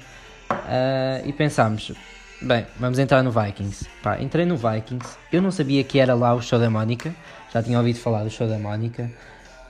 uh, 0.50 1.26
e 1.26 1.32
pensámos, 1.32 1.92
bem, 2.40 2.66
vamos 2.78 2.98
entrar 2.98 3.22
no 3.22 3.30
Vikings. 3.30 3.86
Pá, 4.02 4.20
entrei 4.20 4.44
no 4.44 4.56
Vikings, 4.56 5.16
eu 5.32 5.42
não 5.42 5.50
sabia 5.50 5.82
que 5.84 5.98
era 5.98 6.14
lá 6.14 6.34
o 6.34 6.42
show 6.42 6.58
da 6.58 6.70
Mónica, 6.70 7.14
já 7.52 7.62
tinha 7.62 7.78
ouvido 7.78 7.98
falar 7.98 8.24
do 8.24 8.30
show 8.30 8.48
da 8.48 8.58
Mónica, 8.58 9.10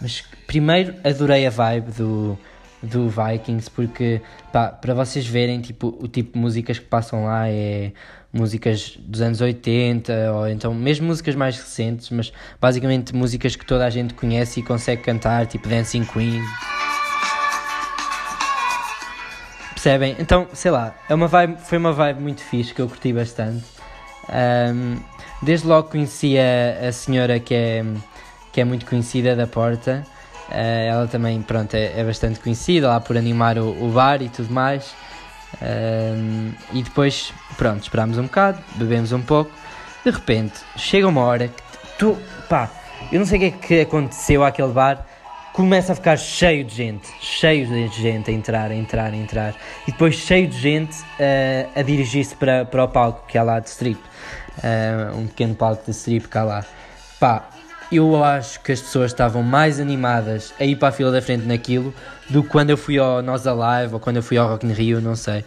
mas 0.00 0.24
primeiro 0.46 0.94
adorei 1.04 1.46
a 1.46 1.50
vibe 1.50 1.92
do, 1.92 2.38
do 2.82 3.08
Vikings, 3.08 3.70
porque 3.70 4.20
pá, 4.52 4.68
para 4.68 4.94
vocês 4.94 5.26
verem 5.26 5.60
tipo, 5.60 5.96
o 6.00 6.08
tipo 6.08 6.32
de 6.34 6.38
músicas 6.38 6.78
que 6.78 6.86
passam 6.86 7.24
lá 7.24 7.48
é 7.48 7.92
músicas 8.32 8.98
dos 8.98 9.22
anos 9.22 9.40
80 9.40 10.32
ou 10.32 10.48
então 10.48 10.74
mesmo 10.74 11.06
músicas 11.06 11.34
mais 11.34 11.56
recentes, 11.56 12.10
mas 12.10 12.32
basicamente 12.60 13.14
músicas 13.14 13.56
que 13.56 13.64
toda 13.64 13.86
a 13.86 13.90
gente 13.90 14.14
conhece 14.14 14.60
e 14.60 14.62
consegue 14.62 15.02
cantar, 15.02 15.46
tipo 15.46 15.68
Dancing 15.68 16.04
Queen. 16.04 16.42
Percebem? 19.86 20.16
Então, 20.18 20.48
sei 20.52 20.72
lá, 20.72 20.96
é 21.08 21.14
uma 21.14 21.28
vibe, 21.28 21.58
foi 21.60 21.78
uma 21.78 21.92
vibe 21.92 22.20
muito 22.20 22.42
fixe 22.42 22.74
que 22.74 22.82
eu 22.82 22.88
curti 22.88 23.12
bastante. 23.12 23.64
Um, 24.28 24.96
desde 25.40 25.64
logo 25.64 25.90
conheci 25.90 26.36
a, 26.36 26.88
a 26.88 26.90
senhora 26.90 27.38
que 27.38 27.54
é, 27.54 27.84
que 28.52 28.60
é 28.60 28.64
muito 28.64 28.84
conhecida 28.84 29.36
da 29.36 29.46
Porta. 29.46 30.04
Uh, 30.48 30.88
ela 30.88 31.06
também, 31.06 31.40
pronto, 31.40 31.72
é, 31.74 32.00
é, 32.00 32.02
bastante 32.02 32.40
conhecida 32.40 32.88
lá 32.88 32.98
por 32.98 33.16
animar 33.16 33.58
o, 33.58 33.80
o 33.80 33.92
bar 33.92 34.20
e 34.22 34.28
tudo 34.28 34.52
mais. 34.52 34.90
Uh, 35.62 36.52
e 36.72 36.82
depois, 36.82 37.32
pronto, 37.56 37.84
esperámos 37.84 38.18
um 38.18 38.24
bocado, 38.24 38.58
bebemos 38.74 39.12
um 39.12 39.22
pouco. 39.22 39.52
De 40.04 40.10
repente, 40.10 40.54
chega 40.76 41.06
uma 41.06 41.20
hora 41.20 41.46
que 41.46 41.62
tu, 41.96 42.18
pá, 42.48 42.68
eu 43.12 43.20
não 43.20 43.26
sei 43.26 43.38
o 43.38 43.40
que 43.40 43.46
é 43.46 43.50
que 43.52 43.80
aconteceu 43.82 44.42
àquele 44.42 44.72
bar. 44.72 45.06
Começa 45.56 45.94
a 45.94 45.96
ficar 45.96 46.18
cheio 46.18 46.62
de 46.64 46.74
gente, 46.74 47.08
cheio 47.18 47.66
de 47.66 47.88
gente 47.88 48.30
a 48.30 48.34
entrar, 48.34 48.70
a 48.70 48.74
entrar, 48.74 49.10
a 49.10 49.16
entrar, 49.16 49.54
e 49.88 49.90
depois 49.90 50.14
cheio 50.14 50.46
de 50.46 50.58
gente 50.58 51.00
uh, 51.00 51.70
a 51.74 51.80
dirigir-se 51.80 52.36
para, 52.36 52.66
para 52.66 52.84
o 52.84 52.88
palco 52.88 53.26
que 53.26 53.38
há 53.38 53.42
lá 53.42 53.58
de 53.58 53.70
strip, 53.70 53.98
um 55.16 55.26
pequeno 55.26 55.54
palco 55.54 55.82
de 55.86 55.92
strip 55.92 56.28
que 56.28 56.36
há 56.36 56.44
lá. 56.44 56.66
Pá, 57.18 57.48
eu 57.90 58.22
acho 58.22 58.60
que 58.60 58.70
as 58.70 58.82
pessoas 58.82 59.12
estavam 59.12 59.42
mais 59.42 59.80
animadas 59.80 60.52
a 60.60 60.64
ir 60.64 60.76
para 60.76 60.88
a 60.88 60.92
fila 60.92 61.10
da 61.10 61.22
frente 61.22 61.46
naquilo 61.46 61.94
do 62.28 62.42
que 62.42 62.50
quando 62.50 62.68
eu 62.68 62.76
fui 62.76 62.98
ao 62.98 63.22
Nós 63.22 63.46
Alive 63.46 63.94
ou 63.94 64.00
quando 64.00 64.16
eu 64.16 64.22
fui 64.22 64.36
ao 64.36 64.46
Rock 64.46 64.66
in 64.66 64.72
Rio, 64.72 65.00
não 65.00 65.16
sei. 65.16 65.42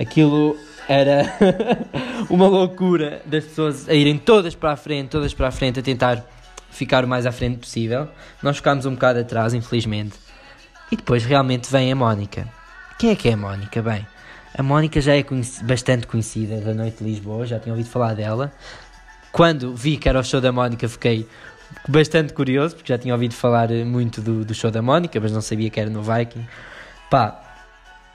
Aquilo 0.00 0.56
era 0.88 1.32
uma 2.28 2.48
loucura 2.48 3.22
das 3.24 3.44
pessoas 3.44 3.88
a 3.88 3.94
irem 3.94 4.18
todas 4.18 4.56
para 4.56 4.72
a 4.72 4.76
frente, 4.76 5.10
todas 5.10 5.32
para 5.32 5.46
a 5.46 5.52
frente, 5.52 5.78
a 5.78 5.82
tentar 5.84 6.31
ficar 6.72 7.04
o 7.04 7.08
mais 7.08 7.26
à 7.26 7.32
frente 7.32 7.58
possível. 7.58 8.08
Nós 8.42 8.56
ficámos 8.56 8.86
um 8.86 8.94
bocado 8.94 9.20
atrás, 9.20 9.54
infelizmente. 9.54 10.14
E 10.90 10.96
depois 10.96 11.24
realmente 11.24 11.70
vem 11.70 11.92
a 11.92 11.94
Mónica. 11.94 12.48
Quem 12.98 13.10
é 13.10 13.16
que 13.16 13.28
é 13.28 13.34
a 13.34 13.36
Mónica? 13.36 13.80
Bem, 13.82 14.06
a 14.56 14.62
Mónica 14.62 15.00
já 15.00 15.16
é 15.16 15.24
bastante 15.62 16.06
conhecida 16.06 16.60
da 16.60 16.74
Noite 16.74 16.98
de 16.98 17.04
Lisboa, 17.04 17.46
já 17.46 17.58
tinha 17.58 17.72
ouvido 17.72 17.88
falar 17.88 18.14
dela. 18.14 18.52
Quando 19.30 19.74
vi 19.74 19.96
que 19.96 20.08
era 20.08 20.18
o 20.18 20.24
show 20.24 20.40
da 20.40 20.52
Mónica, 20.52 20.88
fiquei 20.88 21.26
bastante 21.88 22.32
curioso, 22.32 22.76
porque 22.76 22.92
já 22.92 22.98
tinha 22.98 23.14
ouvido 23.14 23.34
falar 23.34 23.70
muito 23.86 24.20
do, 24.20 24.44
do 24.44 24.54
show 24.54 24.70
da 24.70 24.82
Mónica, 24.82 25.18
mas 25.20 25.32
não 25.32 25.40
sabia 25.40 25.70
que 25.70 25.80
era 25.80 25.88
no 25.88 26.02
Viking. 26.02 26.46
Pá, 27.10 27.40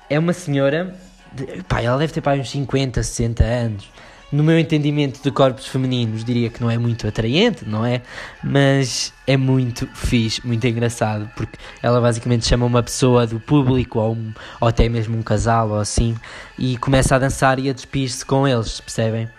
é 0.10 0.20
uma 0.20 0.34
senhora, 0.34 0.96
de, 1.34 1.64
pá, 1.64 1.82
ela 1.82 1.98
deve 1.98 2.14
ter 2.14 2.22
pá, 2.22 2.34
uns 2.34 2.50
50, 2.50 3.02
60 3.02 3.44
anos. 3.44 3.90
No 4.30 4.44
meu 4.44 4.60
entendimento 4.60 5.24
de 5.24 5.32
corpos 5.32 5.68
femininos, 5.68 6.26
diria 6.26 6.50
que 6.50 6.60
não 6.60 6.70
é 6.70 6.78
muito 6.78 7.08
atraente, 7.08 7.64
não 7.66 7.86
é? 7.86 8.02
Mas 8.44 9.14
é 9.26 9.38
muito 9.38 9.88
fixe, 9.94 10.46
muito 10.46 10.68
engraçado, 10.68 11.30
porque 11.36 11.58
ela 11.82 12.02
basicamente 12.02 12.46
chama 12.46 12.66
uma 12.66 12.84
pessoa 12.84 13.26
do 13.26 13.40
público, 13.40 14.00
ou, 14.00 14.14
um, 14.14 14.34
ou 14.60 14.68
até 14.68 14.90
mesmo 14.90 15.18
um 15.18 15.22
casal, 15.22 15.70
ou 15.70 15.80
assim, 15.80 16.14
e 16.60 16.78
começa 16.78 17.16
a 17.16 17.20
dançar 17.20 17.58
e 17.58 17.70
a 17.70 17.74
despir-se 17.74 18.26
com 18.26 18.46
eles, 18.46 18.82
percebem? 18.82 19.30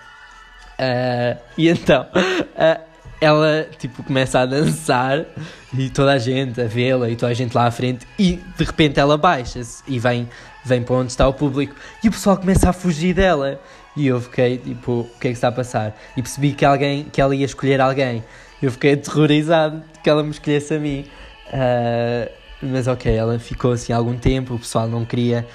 Uh, 0.79 1.39
e 1.59 1.69
então, 1.69 2.07
uh, 2.15 2.89
ela 3.21 3.69
tipo 3.79 4.03
começa 4.03 4.41
a 4.41 4.47
dançar 4.47 5.27
e 5.77 5.91
toda 5.91 6.13
a 6.13 6.19
gente 6.19 6.61
a 6.61 6.65
vê-la 6.65 7.11
e 7.11 7.17
toda 7.17 7.33
a 7.33 7.35
gente 7.35 7.55
lá 7.55 7.67
à 7.67 7.71
frente 7.71 8.07
e 8.19 8.41
de 8.57 8.65
repente 8.65 9.01
ela 9.01 9.19
baixa-se 9.19 9.83
e 9.87 9.99
vem, 9.99 10.29
vem 10.65 10.83
para 10.83 10.95
onde 10.95 11.11
está 11.11 11.27
o 11.27 11.35
público 11.35 11.75
e 12.03 12.09
o 12.09 12.13
pessoal 12.13 12.37
começa 12.37 12.71
a 12.71 12.73
fugir 12.73 13.15
dela 13.15 13.61
e 13.99 14.07
eu 14.07 14.21
fiquei 14.21 14.59
tipo, 14.59 15.01
o 15.01 15.19
que 15.21 15.29
é 15.29 15.31
que 15.31 15.37
está 15.37 15.49
a 15.49 15.53
passar? 15.53 15.97
E 16.17 16.23
percebi 16.23 16.53
que 16.53 16.65
alguém, 16.65 17.05
que 17.05 17.21
ela 17.21 17.35
ia 17.35 17.45
escolher 17.45 17.81
alguém 17.81 18.25
eu 18.63 18.73
fiquei 18.73 18.95
aterrorizado 18.95 19.83
que 20.03 20.09
ela 20.09 20.23
me 20.23 20.31
escolhesse 20.31 20.75
a 20.75 20.79
mim 20.79 21.05
uh, 21.49 22.33
mas 22.63 22.89
ok, 22.89 23.15
ela 23.15 23.39
ficou 23.39 23.73
assim 23.73 23.93
algum 23.93 24.17
tempo, 24.17 24.55
o 24.55 24.59
pessoal 24.59 24.89
não 24.89 25.05
queria 25.05 25.47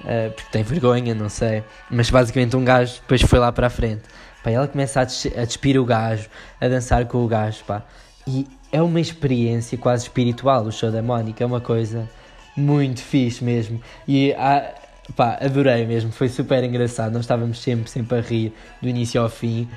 uh, 0.00 0.32
porque 0.32 0.50
tem 0.50 0.62
vergonha, 0.62 1.14
não 1.14 1.28
sei 1.28 1.62
mas 1.90 2.10
basicamente 2.10 2.56
um 2.56 2.64
gajo 2.64 2.94
depois 3.00 3.22
foi 3.22 3.38
lá 3.38 3.52
para 3.52 3.68
a 3.68 3.70
frente 3.70 4.02
Pá, 4.42 4.50
ela 4.50 4.66
começa 4.66 5.00
a, 5.00 5.02
a 5.02 5.44
despir 5.44 5.78
o 5.78 5.84
gajo, 5.84 6.28
a 6.60 6.68
dançar 6.68 7.06
com 7.06 7.24
o 7.24 7.28
gajo, 7.28 7.62
pá. 7.64 7.82
E 8.26 8.46
é 8.72 8.80
uma 8.80 9.00
experiência 9.00 9.76
quase 9.76 10.04
espiritual 10.04 10.64
o 10.64 10.72
show 10.72 10.90
da 10.90 11.02
Mónica, 11.02 11.44
é 11.44 11.46
uma 11.46 11.60
coisa 11.60 12.08
muito 12.56 13.02
fixe 13.02 13.44
mesmo. 13.44 13.80
E 14.08 14.32
ah, 14.34 14.74
pá, 15.16 15.38
adorei 15.40 15.86
mesmo, 15.86 16.12
foi 16.12 16.28
super 16.28 16.62
engraçado. 16.64 17.12
Nós 17.12 17.22
estávamos 17.22 17.60
sempre, 17.60 17.90
sempre 17.90 18.18
a 18.18 18.20
rir 18.20 18.52
do 18.80 18.88
início 18.88 19.20
ao 19.20 19.28
fim. 19.28 19.68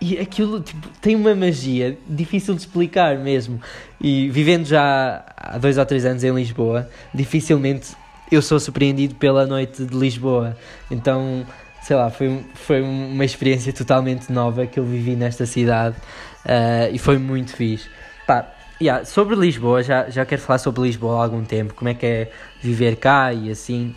E 0.00 0.18
aquilo 0.18 0.60
tipo, 0.60 0.88
tem 1.00 1.14
uma 1.14 1.34
magia 1.34 1.98
difícil 2.08 2.54
de 2.54 2.60
explicar 2.60 3.18
mesmo. 3.18 3.60
E 4.00 4.30
vivendo 4.30 4.66
já 4.66 5.24
há 5.36 5.58
dois 5.58 5.76
ou 5.76 5.84
três 5.84 6.04
anos 6.04 6.24
em 6.24 6.34
Lisboa, 6.34 6.88
dificilmente 7.12 7.94
eu 8.32 8.40
sou 8.40 8.58
surpreendido 8.58 9.14
pela 9.16 9.46
noite 9.46 9.84
de 9.84 9.96
Lisboa. 9.96 10.56
Então 10.90 11.44
sei 11.82 11.96
lá, 11.96 12.10
foi, 12.10 12.44
foi 12.54 12.82
uma 12.82 13.24
experiência 13.24 13.72
totalmente 13.72 14.30
nova 14.30 14.66
que 14.66 14.78
eu 14.78 14.84
vivi 14.84 15.16
nesta 15.16 15.46
cidade 15.46 15.96
uh, 16.44 16.92
e 16.92 16.98
foi 16.98 17.18
muito 17.18 17.54
fixe. 17.54 17.88
Pá, 18.26 18.52
yeah, 18.80 19.04
sobre 19.04 19.34
Lisboa, 19.34 19.82
já, 19.82 20.08
já 20.10 20.24
quero 20.24 20.42
falar 20.42 20.58
sobre 20.58 20.82
Lisboa 20.82 21.18
há 21.18 21.24
algum 21.24 21.44
tempo, 21.44 21.74
como 21.74 21.88
é 21.88 21.94
que 21.94 22.06
é 22.06 22.30
viver 22.60 22.96
cá 22.96 23.32
e 23.32 23.50
assim. 23.50 23.94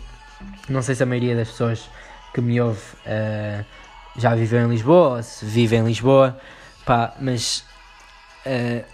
Não 0.68 0.82
sei 0.82 0.94
se 0.94 1.02
a 1.02 1.06
maioria 1.06 1.36
das 1.36 1.48
pessoas 1.48 1.88
que 2.32 2.40
me 2.40 2.60
ouve 2.60 2.80
uh, 3.06 3.64
já 4.16 4.34
viveu 4.34 4.66
em 4.66 4.68
Lisboa, 4.68 5.22
se 5.22 5.44
vive 5.44 5.76
em 5.76 5.84
Lisboa, 5.84 6.38
pá, 6.84 7.14
mas 7.20 7.64
uh, 8.46 8.84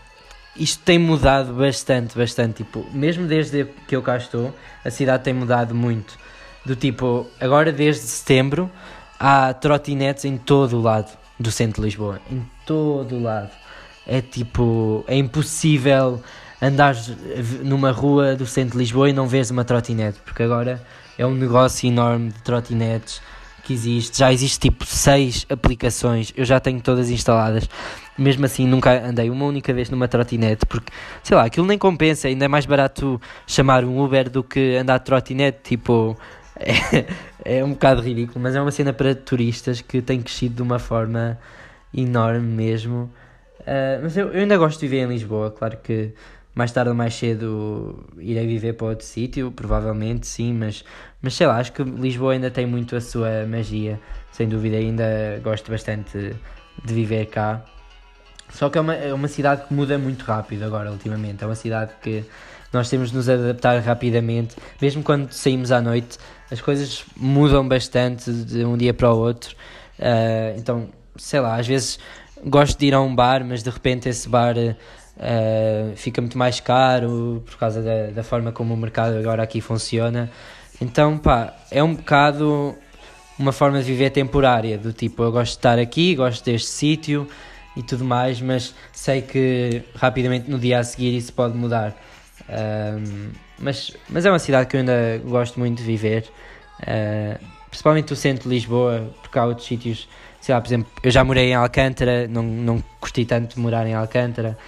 isto 0.56 0.82
tem 0.84 0.98
mudado 0.98 1.52
bastante, 1.52 2.16
bastante. 2.16 2.64
Tipo, 2.64 2.84
mesmo 2.92 3.26
desde 3.26 3.66
que 3.86 3.94
eu 3.94 4.02
cá 4.02 4.16
estou, 4.16 4.54
a 4.84 4.90
cidade 4.90 5.24
tem 5.24 5.32
mudado 5.32 5.74
muito. 5.74 6.18
Do 6.64 6.76
tipo, 6.76 7.26
agora 7.40 7.72
desde 7.72 8.02
setembro 8.02 8.70
há 9.18 9.52
trotinetes 9.54 10.24
em 10.24 10.36
todo 10.36 10.76
o 10.76 10.82
lado 10.82 11.10
do 11.38 11.50
centro 11.50 11.80
de 11.80 11.86
Lisboa. 11.86 12.20
Em 12.30 12.44
todo 12.66 13.16
o 13.16 13.22
lado. 13.22 13.50
É 14.06 14.20
tipo, 14.20 15.04
é 15.06 15.16
impossível 15.16 16.22
andar 16.60 16.94
numa 17.62 17.90
rua 17.90 18.34
do 18.34 18.46
centro 18.46 18.72
de 18.72 18.78
Lisboa 18.78 19.08
e 19.08 19.12
não 19.12 19.26
vês 19.26 19.50
uma 19.50 19.64
trotinete, 19.64 20.18
porque 20.24 20.42
agora 20.42 20.82
é 21.20 21.26
um 21.26 21.34
negócio 21.34 21.86
enorme 21.86 22.30
de 22.30 22.40
trotinetes 22.40 23.20
que 23.62 23.74
existe. 23.74 24.18
Já 24.18 24.32
existe 24.32 24.58
tipo 24.58 24.86
seis 24.86 25.44
aplicações, 25.50 26.32
eu 26.34 26.46
já 26.46 26.58
tenho 26.58 26.80
todas 26.80 27.10
instaladas. 27.10 27.68
Mesmo 28.16 28.46
assim, 28.46 28.66
nunca 28.66 29.06
andei 29.06 29.28
uma 29.28 29.44
única 29.44 29.70
vez 29.74 29.90
numa 29.90 30.08
trotinete, 30.08 30.64
porque 30.64 30.90
sei 31.22 31.36
lá, 31.36 31.44
aquilo 31.44 31.66
nem 31.66 31.76
compensa. 31.76 32.26
Ainda 32.26 32.46
é 32.46 32.48
mais 32.48 32.64
barato 32.64 33.20
chamar 33.46 33.84
um 33.84 34.02
Uber 34.02 34.30
do 34.30 34.42
que 34.42 34.76
andar 34.76 34.96
de 34.96 35.04
trotinete. 35.04 35.58
Tipo, 35.62 36.16
é, 36.56 37.58
é 37.58 37.62
um 37.62 37.72
bocado 37.72 38.00
ridículo, 38.00 38.40
mas 38.40 38.56
é 38.56 38.60
uma 38.62 38.70
cena 38.70 38.94
para 38.94 39.14
turistas 39.14 39.82
que 39.82 40.00
tem 40.00 40.22
crescido 40.22 40.54
de 40.54 40.62
uma 40.62 40.78
forma 40.78 41.38
enorme 41.92 42.48
mesmo. 42.48 43.10
Uh, 43.60 44.00
mas 44.02 44.16
eu, 44.16 44.28
eu, 44.28 44.40
ainda 44.40 44.56
gosto 44.56 44.80
de 44.80 44.88
viver 44.88 45.04
em 45.04 45.08
Lisboa, 45.08 45.50
claro 45.50 45.76
que 45.82 46.14
mais 46.54 46.72
tarde 46.72 46.90
ou 46.90 46.94
mais 46.94 47.14
cedo 47.14 48.04
irei 48.18 48.46
viver 48.46 48.74
para 48.74 48.88
outro 48.88 49.06
sítio, 49.06 49.52
provavelmente 49.52 50.26
sim, 50.26 50.52
mas, 50.52 50.84
mas 51.22 51.34
sei 51.34 51.46
lá, 51.46 51.56
acho 51.56 51.72
que 51.72 51.82
Lisboa 51.82 52.32
ainda 52.32 52.50
tem 52.50 52.66
muito 52.66 52.96
a 52.96 53.00
sua 53.00 53.46
magia, 53.46 54.00
sem 54.32 54.48
dúvida, 54.48 54.76
ainda 54.76 55.40
gosto 55.42 55.70
bastante 55.70 56.36
de 56.84 56.94
viver 56.94 57.26
cá. 57.26 57.64
Só 58.48 58.68
que 58.68 58.78
é 58.78 58.80
uma, 58.80 58.94
é 58.94 59.14
uma 59.14 59.28
cidade 59.28 59.66
que 59.66 59.74
muda 59.74 59.98
muito 59.98 60.24
rápido 60.24 60.64
agora, 60.64 60.90
ultimamente. 60.90 61.42
É 61.44 61.46
uma 61.46 61.54
cidade 61.54 61.92
que 62.02 62.24
nós 62.72 62.88
temos 62.88 63.10
de 63.10 63.16
nos 63.16 63.28
adaptar 63.28 63.78
rapidamente, 63.80 64.56
mesmo 64.80 65.02
quando 65.02 65.32
saímos 65.32 65.72
à 65.72 65.80
noite, 65.80 66.18
as 66.50 66.60
coisas 66.60 67.04
mudam 67.16 67.66
bastante 67.66 68.32
de 68.32 68.64
um 68.64 68.76
dia 68.76 68.94
para 68.94 69.12
o 69.12 69.18
outro. 69.18 69.54
Uh, 69.98 70.58
então, 70.58 70.88
sei 71.16 71.40
lá, 71.40 71.56
às 71.56 71.66
vezes 71.66 71.98
gosto 72.44 72.78
de 72.78 72.86
ir 72.86 72.94
a 72.94 73.00
um 73.00 73.14
bar, 73.14 73.44
mas 73.44 73.62
de 73.62 73.70
repente 73.70 74.08
esse 74.08 74.28
bar 74.28 74.56
uh, 74.56 75.96
fica 75.96 76.20
muito 76.20 76.38
mais 76.38 76.60
caro 76.60 77.42
por 77.44 77.56
causa 77.56 77.82
da, 77.82 78.06
da 78.10 78.22
forma 78.22 78.52
como 78.52 78.72
o 78.72 78.76
mercado 78.76 79.16
agora 79.18 79.42
aqui 79.42 79.60
funciona. 79.60 80.30
Então, 80.80 81.18
pá, 81.18 81.54
é 81.70 81.82
um 81.82 81.94
bocado 81.94 82.76
uma 83.40 83.52
forma 83.52 83.78
de 83.78 83.84
viver 83.84 84.10
temporária, 84.10 84.76
do 84.76 84.92
tipo, 84.92 85.22
eu 85.22 85.32
gosto 85.32 85.52
de 85.52 85.58
estar 85.58 85.78
aqui, 85.78 86.14
gosto 86.14 86.44
deste 86.44 86.68
sítio 86.68 87.26
e 87.74 87.82
tudo 87.82 88.04
mais, 88.04 88.40
mas 88.40 88.74
sei 88.92 89.22
que 89.22 89.82
rapidamente 89.94 90.50
no 90.50 90.58
dia 90.58 90.78
a 90.78 90.84
seguir 90.84 91.16
isso 91.16 91.32
pode 91.32 91.56
mudar. 91.56 91.96
Um, 92.50 93.30
mas, 93.58 93.96
mas 94.10 94.26
é 94.26 94.30
uma 94.30 94.38
cidade 94.38 94.68
que 94.68 94.76
eu 94.76 94.80
ainda 94.80 95.20
gosto 95.24 95.58
muito 95.58 95.78
de 95.78 95.84
viver, 95.84 96.28
uh, 96.82 97.42
principalmente 97.70 98.12
o 98.12 98.16
centro 98.16 98.48
de 98.48 98.54
Lisboa, 98.54 99.10
porque 99.22 99.38
há 99.38 99.44
outros 99.46 99.66
sítios, 99.66 100.06
sei 100.38 100.54
lá, 100.54 100.60
por 100.60 100.68
exemplo, 100.68 100.90
eu 101.02 101.10
já 101.10 101.24
morei 101.24 101.50
em 101.50 101.54
Alcântara, 101.54 102.28
não, 102.28 102.42
não 102.42 102.84
curti 103.00 103.24
tanto 103.24 103.54
de 103.54 103.60
morar 103.60 103.86
em 103.86 103.94
Alcântara. 103.94 104.58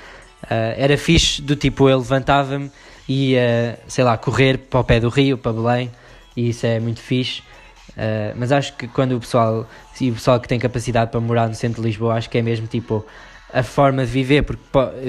Uh, 0.44 0.75
era 0.77 0.96
fixe, 0.96 1.42
do 1.42 1.57
tipo, 1.57 1.90
eu 1.90 1.98
levantava-me 1.98 2.70
e 3.07 3.33
ia, 3.33 3.79
sei 3.87 4.03
lá, 4.03 4.16
correr 4.16 4.57
para 4.57 4.81
o 4.81 4.85
pé 4.85 4.98
do 4.98 5.11
rio, 5.11 5.37
para 5.37 5.53
Belém, 5.53 5.90
e 6.37 6.49
isso 6.49 6.66
é 6.66 6.81
muito 6.81 7.01
fixe. 7.01 7.42
Uh, 7.90 8.33
mas 8.37 8.53
acho 8.53 8.75
que 8.77 8.88
quando 8.88 9.16
o 9.16 9.21
pessoal, 9.21 9.66
o 10.01 10.12
pessoal 10.12 10.40
que 10.40 10.49
tem 10.49 10.59
capacidade 10.59 11.11
para 11.11 11.21
morar 11.21 11.49
no 11.49 11.55
centro 11.55 11.83
de 11.83 11.88
Lisboa, 11.88 12.14
acho 12.14 12.31
que 12.31 12.38
é 12.38 12.42
mesmo 12.42 12.66
tipo 12.66 13.05
a 13.53 13.62
forma 13.62 14.05
de 14.07 14.11
viver, 14.11 14.42
porque 14.42 14.62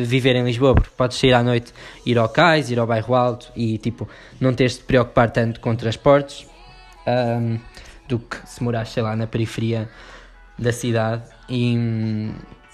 viver 0.04 0.36
em 0.36 0.44
Lisboa, 0.44 0.76
porque 0.76 0.90
podes 0.98 1.18
sair 1.18 1.34
à 1.34 1.42
noite, 1.42 1.74
ir 2.06 2.18
ao 2.18 2.28
cais, 2.28 2.70
ir 2.70 2.78
ao 2.78 2.86
bairro 2.86 3.16
alto 3.16 3.52
e 3.56 3.78
tipo, 3.78 4.08
não 4.40 4.54
teres 4.54 4.78
de 4.78 4.84
preocupar 4.84 5.32
tanto 5.32 5.62
com 5.62 5.74
transportes 5.76 6.46
um, 7.08 7.58
do 8.08 8.20
que 8.20 8.38
se 8.46 8.62
morares, 8.62 8.90
sei 8.90 9.02
lá, 9.02 9.16
na 9.16 9.28
periferia 9.28 9.90
da 10.60 10.74
cidade. 10.74 11.24
E 11.50 12.34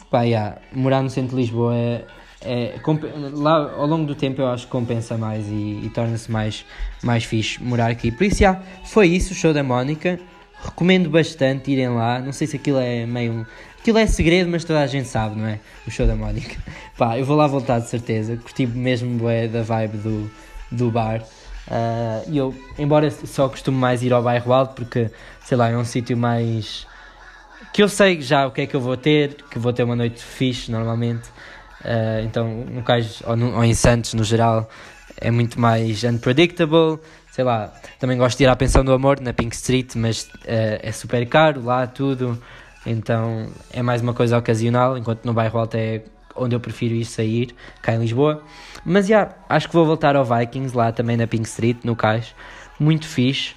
pá, 0.09 0.23
yeah, 0.23 0.57
morar 0.73 1.03
no 1.03 1.09
centro 1.09 1.35
de 1.35 1.43
Lisboa 1.43 1.75
é, 1.75 2.05
é, 2.41 2.75
lá 3.33 3.73
ao 3.73 3.85
longo 3.85 4.05
do 4.05 4.15
tempo 4.15 4.41
eu 4.41 4.47
acho 4.47 4.65
que 4.65 4.71
compensa 4.71 5.17
mais 5.17 5.47
e, 5.47 5.81
e 5.83 5.91
torna-se 5.93 6.31
mais, 6.31 6.65
mais 7.03 7.23
fixe 7.23 7.61
morar 7.61 7.91
aqui. 7.91 8.11
Por 8.11 8.23
isso, 8.25 8.41
yeah, 8.41 8.61
foi 8.85 9.07
isso 9.07 9.33
o 9.33 9.35
show 9.35 9.53
da 9.53 9.63
Mónica. 9.63 10.19
Recomendo 10.61 11.09
bastante 11.09 11.71
irem 11.71 11.89
lá. 11.89 12.19
Não 12.19 12.31
sei 12.31 12.47
se 12.47 12.55
aquilo 12.57 12.79
é 12.79 13.05
meio 13.05 13.45
Aquilo 13.79 13.97
é 13.97 14.05
segredo, 14.05 14.49
mas 14.49 14.65
toda 14.65 14.81
a 14.81 14.87
gente 14.87 15.07
sabe, 15.07 15.39
não 15.39 15.47
é? 15.47 15.59
O 15.87 15.91
show 15.91 16.05
da 16.05 16.15
Mónica. 16.15 16.57
Pá, 16.97 17.17
eu 17.17 17.23
vou 17.23 17.37
lá 17.37 17.47
voltar 17.47 17.79
de 17.79 17.87
certeza. 17.87 18.35
Curti 18.35 18.67
mesmo 18.67 19.29
é, 19.29 19.47
da 19.47 19.61
vibe 19.61 19.97
do, 19.97 20.31
do 20.69 20.91
bar. 20.91 21.23
Ah, 21.69 22.21
e 22.27 22.41
uh, 22.41 22.53
eu, 22.53 22.55
embora 22.77 23.09
só 23.09 23.47
costumo 23.47 23.77
mais 23.77 24.03
ir 24.03 24.11
ao 24.11 24.21
bairro 24.21 24.51
alto, 24.51 24.75
porque, 24.75 25.09
sei 25.45 25.57
lá, 25.57 25.69
é 25.69 25.77
um 25.77 25.85
sítio 25.85 26.17
mais. 26.17 26.85
que 27.71 27.81
eu 27.81 27.87
sei 27.87 28.21
já 28.21 28.45
o 28.47 28.51
que 28.51 28.61
é 28.61 28.67
que 28.67 28.75
eu 28.75 28.81
vou 28.81 28.97
ter, 28.97 29.35
que 29.49 29.57
vou 29.57 29.71
ter 29.71 29.83
uma 29.83 29.95
noite 29.95 30.21
fixe 30.21 30.69
normalmente. 30.69 31.29
Uh, 31.81 32.25
então, 32.25 32.47
no 32.47 32.83
caso, 32.83 33.23
ou, 33.25 33.35
no, 33.35 33.55
ou 33.55 33.63
em 33.63 33.73
Santos 33.73 34.13
no 34.13 34.23
geral, 34.23 34.69
é 35.17 35.31
muito 35.31 35.59
mais 35.59 36.03
unpredictable. 36.03 36.99
Sei 37.31 37.43
lá, 37.43 37.73
também 37.99 38.17
gosto 38.17 38.37
de 38.37 38.43
ir 38.43 38.47
à 38.47 38.55
Pensão 38.55 38.83
do 38.83 38.91
Amor 38.91 39.19
na 39.21 39.33
Pink 39.33 39.55
Street, 39.55 39.95
mas 39.95 40.23
uh, 40.23 40.79
é 40.81 40.91
super 40.91 41.25
caro 41.27 41.63
lá 41.63 41.87
tudo. 41.87 42.41
Então 42.85 43.49
é 43.71 43.81
mais 43.81 44.01
uma 44.01 44.13
coisa 44.13 44.37
ocasional, 44.37 44.97
enquanto 44.97 45.25
no 45.25 45.33
bairro 45.33 45.59
alto 45.59 45.75
é 45.75 46.01
onde 46.35 46.55
eu 46.55 46.59
prefiro 46.59 46.95
ir 46.95 47.05
sair, 47.05 47.53
cá 47.81 47.93
em 47.93 47.99
Lisboa. 47.99 48.43
Mas 48.85 49.07
já, 49.07 49.19
yeah, 49.19 49.35
acho 49.49 49.67
que 49.67 49.73
vou 49.73 49.85
voltar 49.85 50.15
ao 50.15 50.23
Vikings, 50.23 50.75
lá 50.75 50.91
também 50.91 51.17
na 51.17 51.27
Pink 51.27 51.47
Street, 51.47 51.77
no 51.83 51.95
Cais. 51.95 52.33
Muito 52.79 53.07
fixe. 53.07 53.55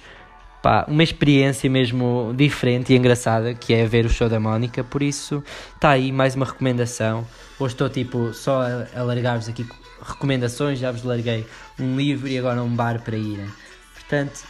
Pá, 0.63 0.85
uma 0.87 1.03
experiência 1.03 1.69
mesmo 1.69 2.33
diferente 2.35 2.93
e 2.93 2.95
engraçada 2.95 3.53
que 3.53 3.73
é 3.73 3.85
ver 3.85 4.05
o 4.05 4.09
show 4.09 4.29
da 4.29 4.39
Mónica. 4.39 4.81
Por 4.81 5.03
isso, 5.03 5.43
está 5.75 5.89
aí 5.89 6.09
mais 6.09 6.35
uma 6.35 6.45
recomendação. 6.45 7.27
Hoje 7.59 7.73
estou 7.73 7.89
tipo 7.89 8.33
só 8.33 8.61
a, 8.61 8.87
a 8.99 9.03
largar-vos 9.03 9.49
aqui 9.49 9.67
recomendações, 10.01 10.79
já 10.79 10.91
vos 10.91 11.03
larguei 11.03 11.45
um 11.77 11.97
livro 11.97 12.29
e 12.29 12.37
agora 12.37 12.63
um 12.63 12.73
bar 12.73 13.01
para 13.03 13.17
irem. 13.17 13.47
Portanto, 13.93 14.45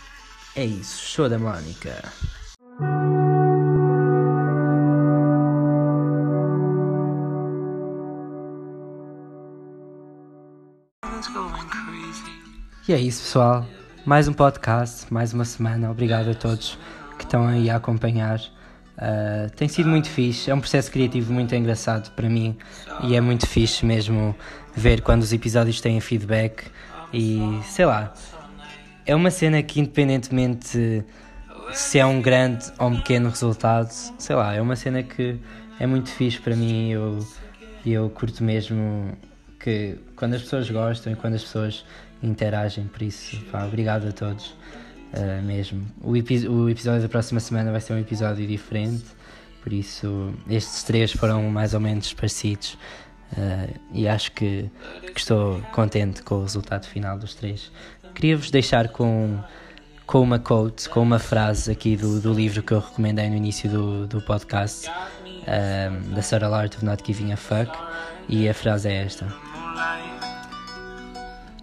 é 0.56 0.64
isso. 0.64 1.04
Show 1.04 1.28
da 1.28 1.40
Mónica. 1.40 2.04
E 12.88 12.94
é 12.94 13.00
isso, 13.00 13.24
pessoal. 13.24 13.66
Mais 14.06 14.28
um 14.28 14.34
podcast, 14.34 15.12
mais 15.14 15.34
uma 15.34 15.46
semana. 15.46 15.90
Obrigado 15.90 16.30
a 16.30 16.34
todos 16.34 16.78
que 17.18 17.24
estão 17.24 17.48
aí 17.48 17.70
a 17.70 17.78
acompanhar. 17.78 18.38
Uh, 18.98 19.50
tem 19.56 19.70
sido 19.70 19.88
muito 19.88 20.10
fixe, 20.10 20.52
é 20.52 20.54
um 20.54 20.60
processo 20.60 20.92
criativo 20.92 21.32
muito 21.32 21.56
engraçado 21.56 22.12
para 22.12 22.28
mim 22.28 22.58
e 23.02 23.16
é 23.16 23.22
muito 23.22 23.48
fixe 23.48 23.86
mesmo 23.86 24.36
ver 24.76 25.02
quando 25.02 25.22
os 25.22 25.32
episódios 25.32 25.80
têm 25.80 26.02
feedback 26.02 26.66
e 27.14 27.62
sei 27.64 27.86
lá, 27.86 28.14
é 29.06 29.16
uma 29.16 29.32
cena 29.32 29.64
que 29.64 29.80
independentemente 29.80 31.06
se 31.72 31.98
é 31.98 32.06
um 32.06 32.22
grande 32.22 32.66
ou 32.78 32.90
um 32.90 32.98
pequeno 32.98 33.30
resultado, 33.30 33.90
sei 33.90 34.36
lá, 34.36 34.54
é 34.54 34.62
uma 34.62 34.76
cena 34.76 35.02
que 35.02 35.40
é 35.80 35.88
muito 35.88 36.10
fixe 36.10 36.42
para 36.42 36.58
mim 36.58 36.90
e 36.90 36.92
eu, 36.92 37.26
eu 37.86 38.10
curto 38.10 38.44
mesmo 38.44 39.18
que 39.62 39.98
quando 40.18 40.34
as 40.34 40.42
pessoas 40.42 40.70
gostam 40.70 41.14
e 41.14 41.16
quando 41.16 41.36
as 41.36 41.44
pessoas 41.44 41.86
interagem, 42.24 42.86
por 42.88 43.02
isso, 43.02 43.40
pá, 43.52 43.66
obrigado 43.66 44.08
a 44.08 44.12
todos 44.12 44.56
uh, 45.14 45.44
mesmo. 45.44 45.86
O, 46.02 46.12
o 46.12 46.70
episódio 46.70 47.02
da 47.02 47.10
próxima 47.10 47.40
semana 47.40 47.72
vai 47.72 47.82
ser 47.82 47.94
um 47.94 48.00
episódio 48.00 48.48
diferente, 48.48 49.06
por 49.62 49.72
isso 49.72 50.34
estes 50.50 50.84
três 50.84 51.12
foram 51.12 51.44
mais 51.44 51.74
ou 51.74 51.80
menos 51.80 52.14
parecidos 52.14 52.78
uh, 53.34 53.80
e 53.94 54.08
acho 54.08 54.32
que, 54.32 54.70
que, 55.14 55.20
estou 55.20 55.62
contente 55.72 56.24
com 56.24 56.36
o 56.36 56.42
resultado 56.42 56.86
final 56.86 57.18
dos 57.18 57.36
três. 57.36 57.72
Queria-vos 58.16 58.52
deixar 58.52 58.90
com, 58.90 59.40
com 60.06 60.22
uma 60.22 60.40
quote, 60.40 60.88
com 60.90 61.02
uma 61.02 61.20
frase 61.20 61.72
aqui 61.72 61.96
do, 61.96 62.20
do 62.20 62.34
livro 62.34 62.62
que 62.62 62.74
eu 62.74 62.80
recomendei 62.80 63.30
no 63.30 63.36
início 63.36 63.70
do, 63.70 64.08
do 64.08 64.22
podcast, 64.22 64.88
um, 64.90 64.94
eh, 65.48 65.92
da 66.14 66.22
Sarah 66.22 66.56
Art 66.56 66.76
of 66.76 66.86
Not 66.86 67.04
Giving 67.04 67.32
a 67.32 67.38
Fuck, 67.38 67.72
e 68.30 68.48
a 68.48 68.54
frase 68.54 68.88
é 68.88 69.04
esta. 69.04 69.26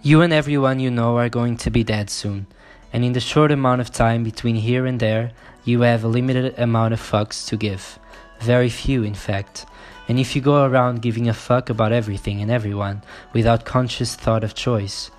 You 0.03 0.21
and 0.21 0.33
everyone 0.33 0.79
you 0.79 0.89
know 0.89 1.17
are 1.17 1.29
going 1.29 1.57
to 1.57 1.69
be 1.69 1.83
dead 1.83 2.09
soon, 2.09 2.47
and 2.91 3.05
in 3.05 3.13
the 3.13 3.19
short 3.19 3.51
amount 3.51 3.81
of 3.81 3.91
time 3.91 4.23
between 4.23 4.55
here 4.55 4.87
and 4.87 4.99
there, 4.99 5.31
you 5.63 5.81
have 5.81 6.03
a 6.03 6.07
limited 6.07 6.57
amount 6.57 6.93
of 6.93 6.99
fucks 6.99 7.47
to 7.49 7.55
give. 7.55 7.99
Very 8.39 8.69
few, 8.69 9.03
in 9.03 9.13
fact. 9.13 9.67
And 10.07 10.19
if 10.19 10.35
you 10.35 10.41
go 10.41 10.65
around 10.65 11.03
giving 11.03 11.29
a 11.29 11.33
fuck 11.33 11.69
about 11.69 11.91
everything 11.91 12.41
and 12.41 12.49
everyone 12.49 13.03
without 13.33 13.65
conscious 13.65 14.15
thought 14.15 14.43
of 14.43 14.55
choice, 14.55 15.11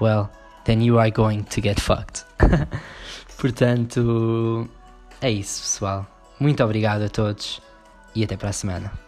well, 0.00 0.30
then 0.64 0.80
you 0.80 0.98
are 0.98 1.10
going 1.10 1.44
to 1.44 1.60
get 1.60 1.78
fucked. 1.78 2.24
Portanto, 3.36 4.66
é 5.20 5.30
isso, 5.30 5.60
pessoal. 5.60 6.06
Muito 6.40 6.64
obrigado 6.64 7.02
a 7.02 7.10
todos 7.10 7.60
e 8.14 8.24
até 8.24 8.38
para 8.38 8.48
a 8.48 8.52
semana. 8.54 9.01